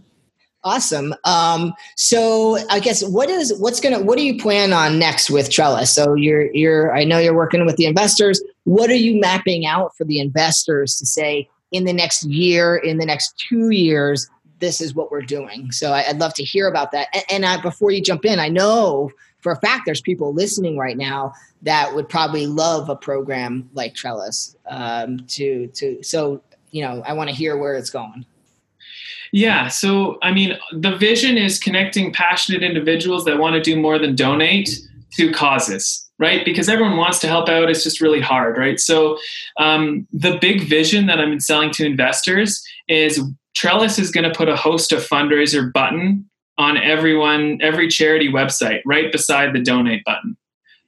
Awesome. 0.64 1.12
Um, 1.24 1.74
so 1.96 2.56
I 2.70 2.78
guess 2.78 3.02
what 3.02 3.28
is 3.28 3.52
what's 3.58 3.80
gonna 3.80 4.00
what 4.00 4.16
do 4.16 4.24
you 4.24 4.40
plan 4.40 4.72
on 4.72 4.96
next 4.96 5.28
with 5.28 5.50
Trellis? 5.50 5.92
So 5.92 6.14
you're 6.14 6.54
you're 6.54 6.94
I 6.94 7.02
know 7.02 7.18
you're 7.18 7.34
working 7.34 7.66
with 7.66 7.74
the 7.74 7.86
investors. 7.86 8.40
What 8.62 8.88
are 8.88 8.94
you 8.94 9.20
mapping 9.20 9.66
out 9.66 9.96
for 9.96 10.04
the 10.04 10.20
investors 10.20 10.94
to 10.98 11.06
say? 11.06 11.48
In 11.72 11.84
the 11.84 11.92
next 11.92 12.24
year, 12.24 12.76
in 12.76 12.98
the 12.98 13.06
next 13.06 13.36
two 13.36 13.70
years, 13.70 14.28
this 14.60 14.80
is 14.80 14.94
what 14.94 15.10
we're 15.10 15.22
doing. 15.22 15.72
So 15.72 15.92
I, 15.92 16.04
would 16.08 16.20
love 16.20 16.34
to 16.34 16.44
hear 16.44 16.68
about 16.68 16.92
that. 16.92 17.08
And, 17.12 17.24
and 17.30 17.46
I, 17.46 17.60
before 17.60 17.90
you 17.90 18.00
jump 18.00 18.24
in, 18.24 18.38
I 18.38 18.48
know 18.48 19.10
for 19.40 19.52
a 19.52 19.56
fact 19.56 19.82
there's 19.86 20.00
people 20.00 20.32
listening 20.32 20.78
right 20.78 20.96
now 20.96 21.32
that 21.62 21.94
would 21.94 22.08
probably 22.08 22.46
love 22.46 22.88
a 22.88 22.94
program 22.94 23.68
like 23.74 23.94
Trellis. 23.94 24.56
Um, 24.66 25.18
to 25.28 25.66
to 25.68 26.02
so 26.02 26.42
you 26.72 26.82
know, 26.82 27.02
I 27.06 27.12
want 27.12 27.30
to 27.30 27.36
hear 27.36 27.56
where 27.56 27.74
it's 27.74 27.90
going. 27.90 28.26
Yeah. 29.30 29.68
So, 29.68 30.18
I 30.22 30.32
mean, 30.32 30.58
the 30.72 30.96
vision 30.96 31.38
is 31.38 31.58
connecting 31.58 32.12
passionate 32.12 32.62
individuals 32.62 33.24
that 33.24 33.38
want 33.38 33.54
to 33.54 33.62
do 33.62 33.80
more 33.80 33.98
than 33.98 34.14
donate 34.14 34.70
to 35.12 35.30
causes 35.30 36.10
right? 36.18 36.44
Because 36.44 36.68
everyone 36.68 36.96
wants 36.96 37.18
to 37.20 37.26
help 37.26 37.48
out. 37.48 37.70
It's 37.70 37.82
just 37.82 38.00
really 38.00 38.20
hard, 38.20 38.56
right? 38.56 38.78
So 38.78 39.18
um, 39.58 40.06
the 40.12 40.38
big 40.40 40.68
vision 40.68 41.06
that 41.06 41.18
I'm 41.18 41.40
selling 41.40 41.70
to 41.72 41.86
investors 41.86 42.64
is 42.88 43.20
Trellis 43.54 43.98
is 43.98 44.10
going 44.10 44.30
to 44.30 44.36
put 44.36 44.48
a 44.48 44.56
host 44.56 44.92
of 44.92 45.06
fundraiser 45.06 45.72
button 45.72 46.28
on 46.58 46.76
everyone, 46.76 47.58
every 47.60 47.88
charity 47.88 48.28
website, 48.28 48.80
right 48.84 49.10
beside 49.10 49.52
the 49.52 49.60
donate 49.60 50.04
button, 50.04 50.36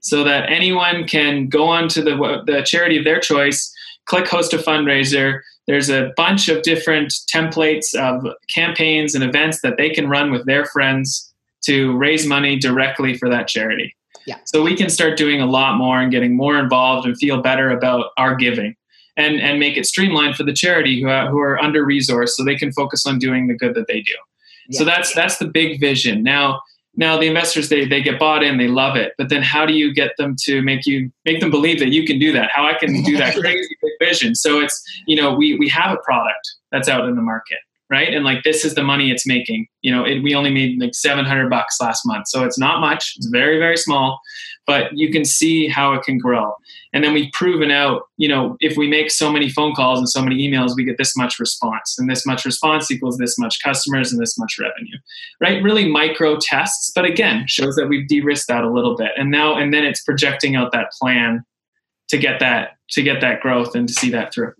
so 0.00 0.22
that 0.24 0.50
anyone 0.50 1.06
can 1.06 1.48
go 1.48 1.66
on 1.66 1.88
to 1.88 2.02
the 2.02 2.42
the 2.46 2.62
charity 2.62 2.98
of 2.98 3.04
their 3.04 3.20
choice, 3.20 3.74
click 4.06 4.28
host 4.28 4.52
a 4.52 4.58
fundraiser. 4.58 5.40
There's 5.66 5.88
a 5.88 6.12
bunch 6.16 6.48
of 6.48 6.62
different 6.62 7.12
templates 7.34 7.94
of 7.94 8.26
campaigns 8.54 9.14
and 9.14 9.24
events 9.24 9.62
that 9.62 9.78
they 9.78 9.90
can 9.90 10.08
run 10.08 10.30
with 10.30 10.44
their 10.44 10.66
friends 10.66 11.32
to 11.64 11.96
raise 11.96 12.26
money 12.26 12.58
directly 12.58 13.16
for 13.16 13.30
that 13.30 13.48
charity. 13.48 13.96
Yeah. 14.26 14.38
So 14.44 14.62
we 14.62 14.76
can 14.76 14.88
start 14.88 15.18
doing 15.18 15.40
a 15.40 15.46
lot 15.46 15.76
more 15.76 16.00
and 16.00 16.10
getting 16.10 16.36
more 16.36 16.58
involved 16.58 17.06
and 17.06 17.16
feel 17.16 17.40
better 17.42 17.70
about 17.70 18.10
our 18.16 18.34
giving 18.34 18.74
and, 19.16 19.40
and 19.40 19.60
make 19.60 19.76
it 19.76 19.86
streamlined 19.86 20.36
for 20.36 20.44
the 20.44 20.52
charity 20.52 21.00
who, 21.00 21.08
who 21.08 21.38
are 21.38 21.62
under 21.62 21.84
resourced 21.84 22.30
so 22.30 22.44
they 22.44 22.56
can 22.56 22.72
focus 22.72 23.06
on 23.06 23.18
doing 23.18 23.48
the 23.48 23.54
good 23.54 23.74
that 23.74 23.86
they 23.86 24.00
do. 24.00 24.14
Yeah. 24.68 24.78
So 24.78 24.84
that's 24.84 25.14
that's 25.14 25.36
the 25.38 25.46
big 25.46 25.78
vision. 25.78 26.22
Now 26.22 26.60
now 26.96 27.18
the 27.18 27.26
investors 27.26 27.68
they 27.68 27.84
they 27.86 28.02
get 28.02 28.18
bought 28.18 28.42
in, 28.42 28.56
they 28.56 28.68
love 28.68 28.96
it. 28.96 29.12
But 29.18 29.28
then 29.28 29.42
how 29.42 29.66
do 29.66 29.74
you 29.74 29.92
get 29.92 30.16
them 30.16 30.36
to 30.44 30.62
make 30.62 30.86
you 30.86 31.10
make 31.24 31.40
them 31.40 31.50
believe 31.50 31.78
that 31.80 31.90
you 31.90 32.06
can 32.06 32.18
do 32.18 32.32
that? 32.32 32.50
How 32.50 32.66
I 32.66 32.74
can 32.74 33.02
do 33.02 33.16
that 33.18 33.34
crazy 33.40 33.76
big 33.82 34.08
vision. 34.08 34.34
So 34.34 34.60
it's 34.60 34.82
you 35.06 35.16
know, 35.16 35.34
we 35.34 35.58
we 35.58 35.68
have 35.68 35.92
a 35.92 36.00
product 36.02 36.54
that's 36.72 36.88
out 36.88 37.06
in 37.06 37.14
the 37.14 37.22
market 37.22 37.58
right? 37.94 38.12
And 38.12 38.24
like 38.24 38.42
this 38.42 38.64
is 38.64 38.74
the 38.74 38.82
money 38.82 39.12
it's 39.12 39.24
making. 39.24 39.68
You 39.82 39.94
know, 39.94 40.04
it, 40.04 40.20
we 40.20 40.34
only 40.34 40.50
made 40.50 40.80
like 40.80 40.94
700 40.94 41.48
bucks 41.48 41.80
last 41.80 42.02
month, 42.04 42.26
so 42.26 42.44
it's 42.44 42.58
not 42.58 42.80
much. 42.80 43.14
It's 43.16 43.26
very 43.26 43.58
very 43.58 43.76
small, 43.76 44.18
but 44.66 44.90
you 44.92 45.12
can 45.12 45.24
see 45.24 45.68
how 45.68 45.92
it 45.92 46.02
can 46.02 46.18
grow. 46.18 46.52
And 46.92 47.04
then 47.04 47.12
we've 47.12 47.32
proven 47.32 47.70
out, 47.70 48.02
you 48.16 48.28
know, 48.28 48.56
if 48.58 48.76
we 48.76 48.88
make 48.88 49.12
so 49.12 49.30
many 49.30 49.48
phone 49.48 49.74
calls 49.74 50.00
and 50.00 50.08
so 50.08 50.22
many 50.22 50.36
emails, 50.48 50.74
we 50.74 50.84
get 50.84 50.98
this 50.98 51.16
much 51.16 51.38
response, 51.38 51.96
and 51.96 52.10
this 52.10 52.26
much 52.26 52.44
response 52.44 52.90
equals 52.90 53.16
this 53.16 53.38
much 53.38 53.62
customers 53.62 54.12
and 54.12 54.20
this 54.20 54.36
much 54.36 54.56
revenue, 54.58 54.98
right? 55.40 55.62
Really 55.62 55.88
micro 55.88 56.36
tests, 56.40 56.90
but 56.92 57.04
again, 57.04 57.44
shows 57.46 57.76
that 57.76 57.88
we've 57.88 58.08
de-risked 58.08 58.48
that 58.48 58.64
a 58.64 58.70
little 58.70 58.96
bit. 58.96 59.12
And 59.16 59.30
now 59.30 59.56
and 59.56 59.72
then 59.72 59.84
it's 59.84 60.02
projecting 60.02 60.56
out 60.56 60.72
that 60.72 60.90
plan 61.00 61.44
to 62.08 62.18
get 62.18 62.40
that 62.40 62.70
to 62.90 63.02
get 63.02 63.20
that 63.20 63.40
growth 63.40 63.74
and 63.74 63.88
to 63.88 63.94
see 63.94 64.10
that 64.10 64.34
through. 64.34 64.52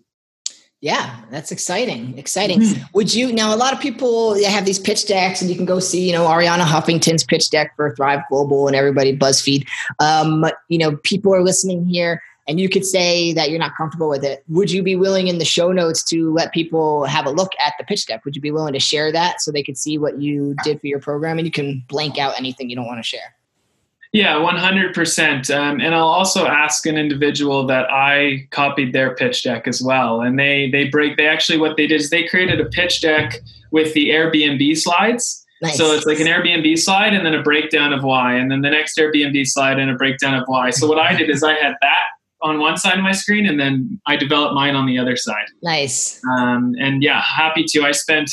Yeah, 0.81 1.19
that's 1.31 1.51
exciting. 1.51 2.17
Exciting. 2.17 2.59
Mm-hmm. 2.59 2.83
Would 2.93 3.13
you 3.13 3.33
now? 3.33 3.55
A 3.55 3.57
lot 3.57 3.73
of 3.73 3.79
people 3.79 4.35
have 4.43 4.65
these 4.65 4.77
pitch 4.77 5.07
decks, 5.07 5.41
and 5.41 5.49
you 5.49 5.55
can 5.55 5.65
go 5.65 5.79
see, 5.79 6.05
you 6.05 6.11
know, 6.11 6.27
Arianna 6.27 6.63
Huffington's 6.63 7.23
pitch 7.23 7.49
deck 7.49 7.75
for 7.75 7.95
Thrive 7.95 8.19
Global, 8.29 8.67
and 8.67 8.75
everybody 8.75 9.17
BuzzFeed. 9.17 9.67
Um, 9.99 10.45
you 10.67 10.77
know, 10.77 10.97
people 10.97 11.33
are 11.33 11.41
listening 11.41 11.85
here, 11.85 12.21
and 12.47 12.59
you 12.59 12.69
could 12.69 12.85
say 12.85 13.33
that 13.33 13.49
you're 13.49 13.59
not 13.59 13.75
comfortable 13.75 14.09
with 14.09 14.23
it. 14.23 14.43
Would 14.49 14.69
you 14.69 14.83
be 14.83 14.95
willing 14.95 15.27
in 15.27 15.39
the 15.39 15.45
show 15.45 15.71
notes 15.71 16.03
to 16.05 16.31
let 16.33 16.53
people 16.53 17.05
have 17.05 17.25
a 17.25 17.31
look 17.31 17.53
at 17.65 17.73
the 17.79 17.85
pitch 17.85 18.05
deck? 18.05 18.23
Would 18.25 18.35
you 18.35 18.41
be 18.41 18.51
willing 18.51 18.73
to 18.73 18.79
share 18.79 19.11
that 19.11 19.41
so 19.41 19.51
they 19.51 19.63
could 19.63 19.77
see 19.77 19.97
what 19.97 20.21
you 20.21 20.55
did 20.63 20.81
for 20.81 20.87
your 20.87 20.99
program, 20.99 21.39
and 21.39 21.47
you 21.47 21.51
can 21.51 21.83
blank 21.87 22.19
out 22.19 22.37
anything 22.37 22.69
you 22.69 22.75
don't 22.75 22.85
want 22.85 22.99
to 22.99 23.03
share? 23.03 23.33
Yeah, 24.15 24.35
100%. 24.35 25.53
Um, 25.53 25.81
and 25.81 25.93
I'll 25.93 26.07
also 26.07 26.45
ask 26.47 26.85
an 26.85 26.95
individual 26.95 27.67
that 27.67 27.91
I 27.91 28.47
copied 28.51 28.93
their 28.93 29.13
pitch 29.13 29.43
deck 29.43 29.67
as 29.67 29.81
well. 29.81 30.21
And 30.21 30.39
they, 30.39 30.69
they 30.71 30.85
break, 30.85 31.17
they 31.17 31.27
actually, 31.27 31.57
what 31.57 31.75
they 31.75 31.85
did 31.85 31.99
is 31.99 32.11
they 32.11 32.25
created 32.25 32.61
a 32.61 32.65
pitch 32.65 33.01
deck 33.01 33.41
with 33.71 33.93
the 33.93 34.11
Airbnb 34.11 34.77
slides. 34.77 35.45
Nice. 35.61 35.75
So 35.75 35.91
it's 35.91 36.05
like 36.05 36.21
an 36.21 36.27
Airbnb 36.27 36.77
slide 36.79 37.13
and 37.13 37.25
then 37.25 37.33
a 37.33 37.43
breakdown 37.43 37.91
of 37.91 38.05
why, 38.05 38.35
and 38.35 38.49
then 38.49 38.61
the 38.61 38.69
next 38.69 38.97
Airbnb 38.97 39.45
slide 39.47 39.79
and 39.79 39.91
a 39.91 39.95
breakdown 39.95 40.33
of 40.33 40.43
why. 40.47 40.69
So 40.69 40.87
what 40.87 40.97
I 40.97 41.13
did 41.13 41.29
is 41.29 41.43
I 41.43 41.55
had 41.55 41.73
that 41.81 42.05
on 42.41 42.59
one 42.59 42.77
side 42.77 42.97
of 42.97 43.03
my 43.03 43.11
screen 43.11 43.45
and 43.45 43.59
then 43.59 43.99
I 44.07 44.15
developed 44.15 44.53
mine 44.53 44.77
on 44.77 44.85
the 44.85 44.97
other 44.97 45.17
side. 45.17 45.47
nice. 45.61 46.21
Um, 46.37 46.73
and 46.79 47.03
yeah, 47.03 47.21
happy 47.21 47.65
to. 47.67 47.83
I 47.83 47.91
spent 47.91 48.31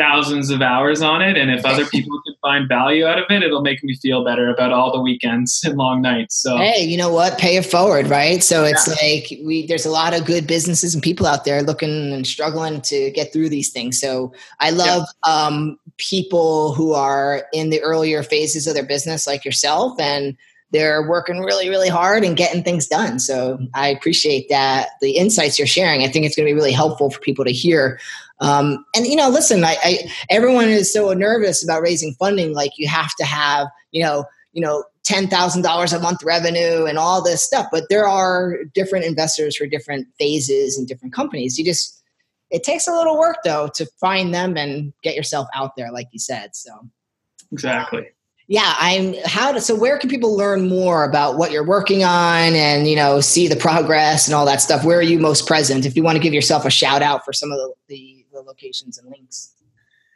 thousands 0.00 0.50
of 0.50 0.62
hours 0.62 1.02
on 1.02 1.20
it, 1.20 1.36
and 1.36 1.50
if 1.50 1.64
other 1.64 1.84
people 1.90 2.20
can 2.22 2.34
find 2.40 2.68
value 2.68 3.06
out 3.06 3.18
of 3.18 3.24
it, 3.28 3.42
it'll 3.42 3.60
make 3.60 3.84
me 3.84 3.94
feel 3.96 4.24
better 4.24 4.48
about 4.48 4.72
all 4.72 4.92
the 4.92 5.00
weekends 5.00 5.62
and 5.64 5.76
long 5.76 6.00
nights. 6.00 6.40
So 6.40 6.56
Hey, 6.56 6.82
you 6.84 6.96
know 6.96 7.12
what? 7.12 7.38
Pay 7.38 7.56
it 7.56 7.66
forward, 7.66 8.06
right? 8.06 8.42
So 8.42 8.64
it's 8.64 8.88
like 9.02 9.38
we 9.44 9.66
there's 9.66 9.86
a 9.86 9.90
lot 9.90 10.18
of 10.18 10.24
good 10.24 10.46
businesses 10.46 10.94
and 10.94 11.02
people 11.02 11.26
out 11.26 11.44
there 11.44 11.62
looking 11.62 12.12
and 12.12 12.26
struggling 12.26 12.80
to 12.82 13.10
get 13.10 13.32
through 13.32 13.50
these 13.50 13.70
things. 13.70 14.00
So 14.00 14.32
I 14.58 14.70
love 14.70 15.06
um, 15.24 15.78
people 15.98 16.72
who 16.74 16.94
are 16.94 17.44
in 17.52 17.70
the 17.70 17.80
earlier 17.82 18.22
phases 18.22 18.66
of 18.66 18.74
their 18.74 18.86
business, 18.86 19.26
like 19.26 19.44
yourself, 19.44 20.00
and 20.00 20.36
they're 20.72 21.08
working 21.08 21.40
really, 21.40 21.68
really 21.68 21.88
hard 21.88 22.24
and 22.24 22.36
getting 22.36 22.62
things 22.62 22.86
done. 22.86 23.18
So 23.18 23.58
I 23.74 23.88
appreciate 23.88 24.48
that 24.48 24.90
the 25.00 25.12
insights 25.12 25.58
you're 25.58 25.66
sharing. 25.66 26.02
I 26.02 26.08
think 26.08 26.24
it's 26.24 26.36
going 26.36 26.46
to 26.46 26.50
be 26.50 26.56
really 26.58 26.72
helpful 26.72 27.10
for 27.10 27.20
people 27.20 27.44
to 27.44 27.52
hear. 27.52 27.98
Um, 28.40 28.84
and 28.94 29.06
you 29.06 29.16
know, 29.16 29.28
listen, 29.28 29.64
I, 29.64 29.76
I 29.82 29.98
everyone 30.30 30.68
is 30.68 30.92
so 30.92 31.12
nervous 31.12 31.62
about 31.62 31.82
raising 31.82 32.14
funding. 32.14 32.54
Like 32.54 32.72
you 32.76 32.88
have 32.88 33.14
to 33.16 33.24
have, 33.24 33.68
you 33.92 34.02
know, 34.02 34.24
you 34.52 34.62
know, 34.62 34.84
ten 35.04 35.28
thousand 35.28 35.62
dollars 35.62 35.92
a 35.92 36.00
month 36.00 36.22
revenue 36.22 36.86
and 36.86 36.98
all 36.98 37.22
this 37.22 37.42
stuff. 37.42 37.66
But 37.70 37.84
there 37.90 38.08
are 38.08 38.58
different 38.74 39.04
investors 39.04 39.56
for 39.56 39.66
different 39.66 40.08
phases 40.18 40.78
and 40.78 40.88
different 40.88 41.14
companies. 41.14 41.58
You 41.58 41.64
just 41.64 42.02
it 42.50 42.64
takes 42.64 42.88
a 42.88 42.92
little 42.92 43.18
work 43.18 43.38
though 43.44 43.68
to 43.74 43.86
find 44.00 44.34
them 44.34 44.56
and 44.56 44.92
get 45.02 45.14
yourself 45.14 45.48
out 45.54 45.76
there, 45.76 45.92
like 45.92 46.08
you 46.12 46.18
said. 46.18 46.54
So 46.54 46.70
exactly. 47.52 48.08
yeah, 48.48 48.74
I'm 48.78 49.14
how 49.24 49.52
to 49.52 49.60
so 49.60 49.74
where 49.74 49.98
can 49.98 50.10
people 50.10 50.36
learn 50.36 50.68
more 50.68 51.04
about 51.04 51.36
what 51.36 51.52
you're 51.52 51.66
working 51.66 52.04
on 52.04 52.54
and 52.54 52.88
you 52.88 52.96
know 52.96 53.20
see 53.20 53.48
the 53.48 53.56
progress 53.56 54.26
and 54.26 54.34
all 54.34 54.46
that 54.46 54.60
stuff? 54.60 54.84
Where 54.84 54.98
are 54.98 55.02
you 55.02 55.18
most 55.18 55.46
present? 55.46 55.86
If 55.86 55.94
you 55.94 56.02
want 56.02 56.16
to 56.16 56.22
give 56.22 56.34
yourself 56.34 56.64
a 56.64 56.70
shout 56.70 57.02
out 57.02 57.24
for 57.24 57.32
some 57.32 57.52
of 57.52 57.58
the, 57.58 57.72
the, 57.88 58.19
the 58.40 58.48
locations 58.48 58.98
and 58.98 59.08
links. 59.10 59.54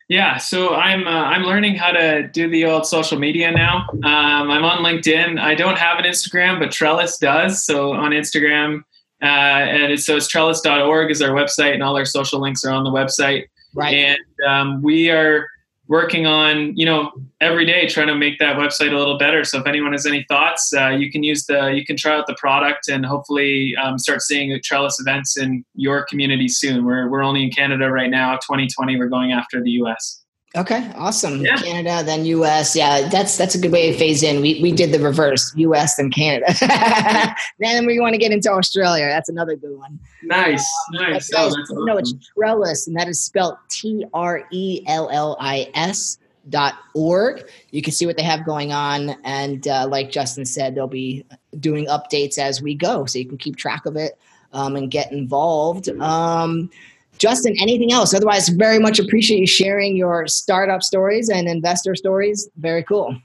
Yeah, 0.09 0.37
so 0.37 0.75
I'm 0.75 1.07
uh, 1.07 1.11
I'm 1.11 1.45
learning 1.45 1.77
how 1.77 1.91
to 1.91 2.29
do 2.29 2.49
the 2.51 2.67
old 2.67 2.87
social 2.87 3.19
media 3.19 3.51
now. 3.51 3.87
Um, 3.93 4.51
I'm 4.51 4.65
on 4.65 4.85
LinkedIn. 4.85 5.41
I 5.41 5.55
don't 5.55 5.79
have 5.79 5.99
an 5.99 6.05
Instagram, 6.05 6.59
but 6.59 6.71
Trellis 6.71 7.17
does. 7.17 7.65
So 7.65 7.93
on 7.93 8.11
Instagram, 8.11 8.81
uh, 9.23 9.25
and 9.25 9.93
it's, 9.93 10.05
so 10.05 10.17
it's 10.17 10.29
trellis.org 10.29 11.11
is 11.11 11.23
our 11.23 11.31
website, 11.31 11.73
and 11.73 11.83
all 11.83 11.97
our 11.97 12.05
social 12.05 12.39
links 12.39 12.65
are 12.65 12.73
on 12.73 12.85
the 12.85 12.91
website. 12.91 13.45
Right. 13.75 13.95
And 13.95 14.47
um, 14.47 14.83
we 14.83 15.11
are 15.11 15.47
working 15.87 16.27
on 16.27 16.77
you 16.77 16.87
know 16.87 17.13
every 17.41 17.67
day 17.67 17.87
trying 17.87 18.07
to 18.07 18.15
make 18.15 18.39
that 18.39 18.57
website 18.57 18.93
a 18.93 18.99
little 18.99 19.19
better. 19.19 19.45
So 19.45 19.59
if 19.59 19.67
anyone 19.67 19.93
has 19.93 20.07
any 20.07 20.25
thoughts, 20.29 20.73
uh, 20.77 20.89
you 20.89 21.11
can 21.11 21.23
use 21.23 21.47
the 21.47 21.69
you 21.69 21.85
can 21.85 21.97
try 21.97 22.17
out 22.17 22.27
the 22.27 22.37
product 22.39 22.89
and 22.89 23.05
hopefully 23.05 23.75
um, 23.77 23.99
start 23.99 24.23
seeing 24.23 24.59
Trellis 24.63 24.99
events 25.01 25.37
in 25.37 25.65
your 25.75 26.05
community 26.05 26.49
soon. 26.49 26.85
We're 26.85 27.09
we're 27.09 27.23
only 27.23 27.45
in 27.45 27.51
Canada 27.51 27.91
right 27.91 28.11
now. 28.11 28.35
2020, 28.37 28.97
we're 28.99 29.09
going 29.09 29.33
after 29.33 29.63
the 29.63 29.71
US. 29.83 30.24
Okay, 30.57 30.89
awesome. 30.95 31.41
Yeah. 31.41 31.57
Canada, 31.57 32.03
then 32.05 32.25
US. 32.27 32.77
Yeah, 32.77 33.09
that's 33.09 33.37
that's 33.37 33.57
a 33.57 33.59
good 33.59 33.73
way 33.73 33.91
to 33.91 33.99
phase 33.99 34.23
in. 34.23 34.41
We 34.41 34.61
we 34.63 34.71
did 34.71 34.93
the 34.93 35.01
reverse, 35.01 35.53
US 35.57 35.97
then 35.97 36.11
Canada. 36.11 36.47
then 37.59 37.87
we 37.87 37.99
want 37.99 38.15
to 38.15 38.19
get 38.19 38.31
into 38.31 38.51
Australia. 38.51 39.07
That's 39.07 39.29
another 39.29 39.57
good 39.57 39.77
one. 39.77 39.99
Nice, 40.23 40.65
But 40.93 41.01
nice. 41.01 41.31
Oh, 41.35 41.51
that's 41.51 41.73
no, 41.73 41.97
it's. 41.97 42.15
Trellis, 42.35 42.87
and 42.87 42.97
that 42.97 43.09
is 43.09 43.21
spelled 43.21 43.57
T 43.69 44.07
R 44.15 44.45
E 44.53 44.85
L 44.87 45.11
L 45.11 45.37
I 45.41 45.71
S 45.75 46.19
dot 46.49 46.75
org. 46.95 47.49
You 47.73 47.83
can 47.83 47.93
see 47.93 48.07
what 48.07 48.17
they 48.17 48.23
have 48.23 48.45
going 48.45 48.73
on, 48.73 49.11
and 49.25 49.67
uh, 49.67 49.89
like 49.89 50.13
Justin 50.13 50.45
said, 50.45 50.77
they'll 50.77 50.87
be 50.87 51.25
doing 51.59 51.87
updates 51.87 52.39
as 52.39 52.63
we 52.63 52.77
go, 52.77 53.07
so 53.07 53.19
you 53.19 53.27
can 53.27 53.39
keep 53.39 53.57
track 53.57 53.87
of 53.87 53.97
it 53.97 54.17
um, 54.53 54.77
and 54.77 54.89
get 54.89 55.11
involved. 55.11 55.89
Um, 55.89 56.71
Justin, 57.19 57.55
anything 57.61 57.93
else? 57.93 58.15
Otherwise, 58.15 58.49
very 58.49 58.79
much 58.79 58.99
appreciate 58.99 59.41
you 59.41 59.47
sharing 59.47 59.97
your 59.97 60.27
startup 60.27 60.83
stories 60.83 61.29
and 61.29 61.49
investor 61.49 61.95
stories. 61.95 62.49
Very 62.57 62.83
cool. 62.83 63.17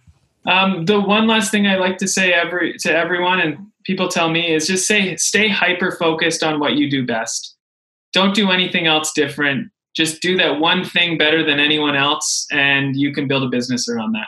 Um, 0.46 0.86
the 0.86 1.00
one 1.00 1.28
last 1.28 1.52
thing 1.52 1.68
I 1.68 1.76
like 1.76 1.98
to 1.98 2.08
say 2.08 2.34
every 2.34 2.78
to 2.80 2.92
everyone, 2.92 3.40
and 3.40 3.68
people 3.84 4.08
tell 4.08 4.30
me, 4.30 4.54
is 4.54 4.68
just 4.68 4.88
say 4.88 5.16
stay 5.18 5.50
hyper 5.50 5.92
focused 5.92 6.44
on 6.44 6.60
what 6.60 6.74
you 6.74 6.90
do 6.90 7.06
best. 7.06 7.56
Don't 8.14 8.34
do 8.34 8.50
anything 8.52 8.88
else 8.88 9.12
different. 9.14 9.72
Just 9.96 10.22
do 10.22 10.38
that 10.38 10.60
one 10.60 10.84
thing 10.84 11.18
better 11.18 11.44
than 11.44 11.60
anyone 11.60 11.96
else, 11.96 12.48
and 12.52 12.96
you 12.96 13.14
can 13.14 13.28
build 13.28 13.44
a 13.44 13.48
business 13.48 13.90
around 13.90 14.14
that. 14.14 14.28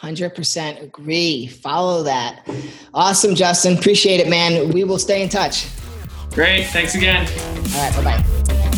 100% 0.00 0.82
agree. 0.82 1.46
Follow 1.46 2.02
that. 2.02 2.46
Awesome, 2.92 3.34
Justin. 3.34 3.78
Appreciate 3.78 4.20
it, 4.20 4.28
man. 4.28 4.70
We 4.70 4.84
will 4.84 4.98
stay 4.98 5.22
in 5.22 5.28
touch. 5.28 5.68
Great. 6.30 6.66
Thanks 6.66 6.94
again. 6.94 7.26
All 7.74 7.82
right, 7.82 7.96
bye 7.96 8.04
bye. 8.04 8.52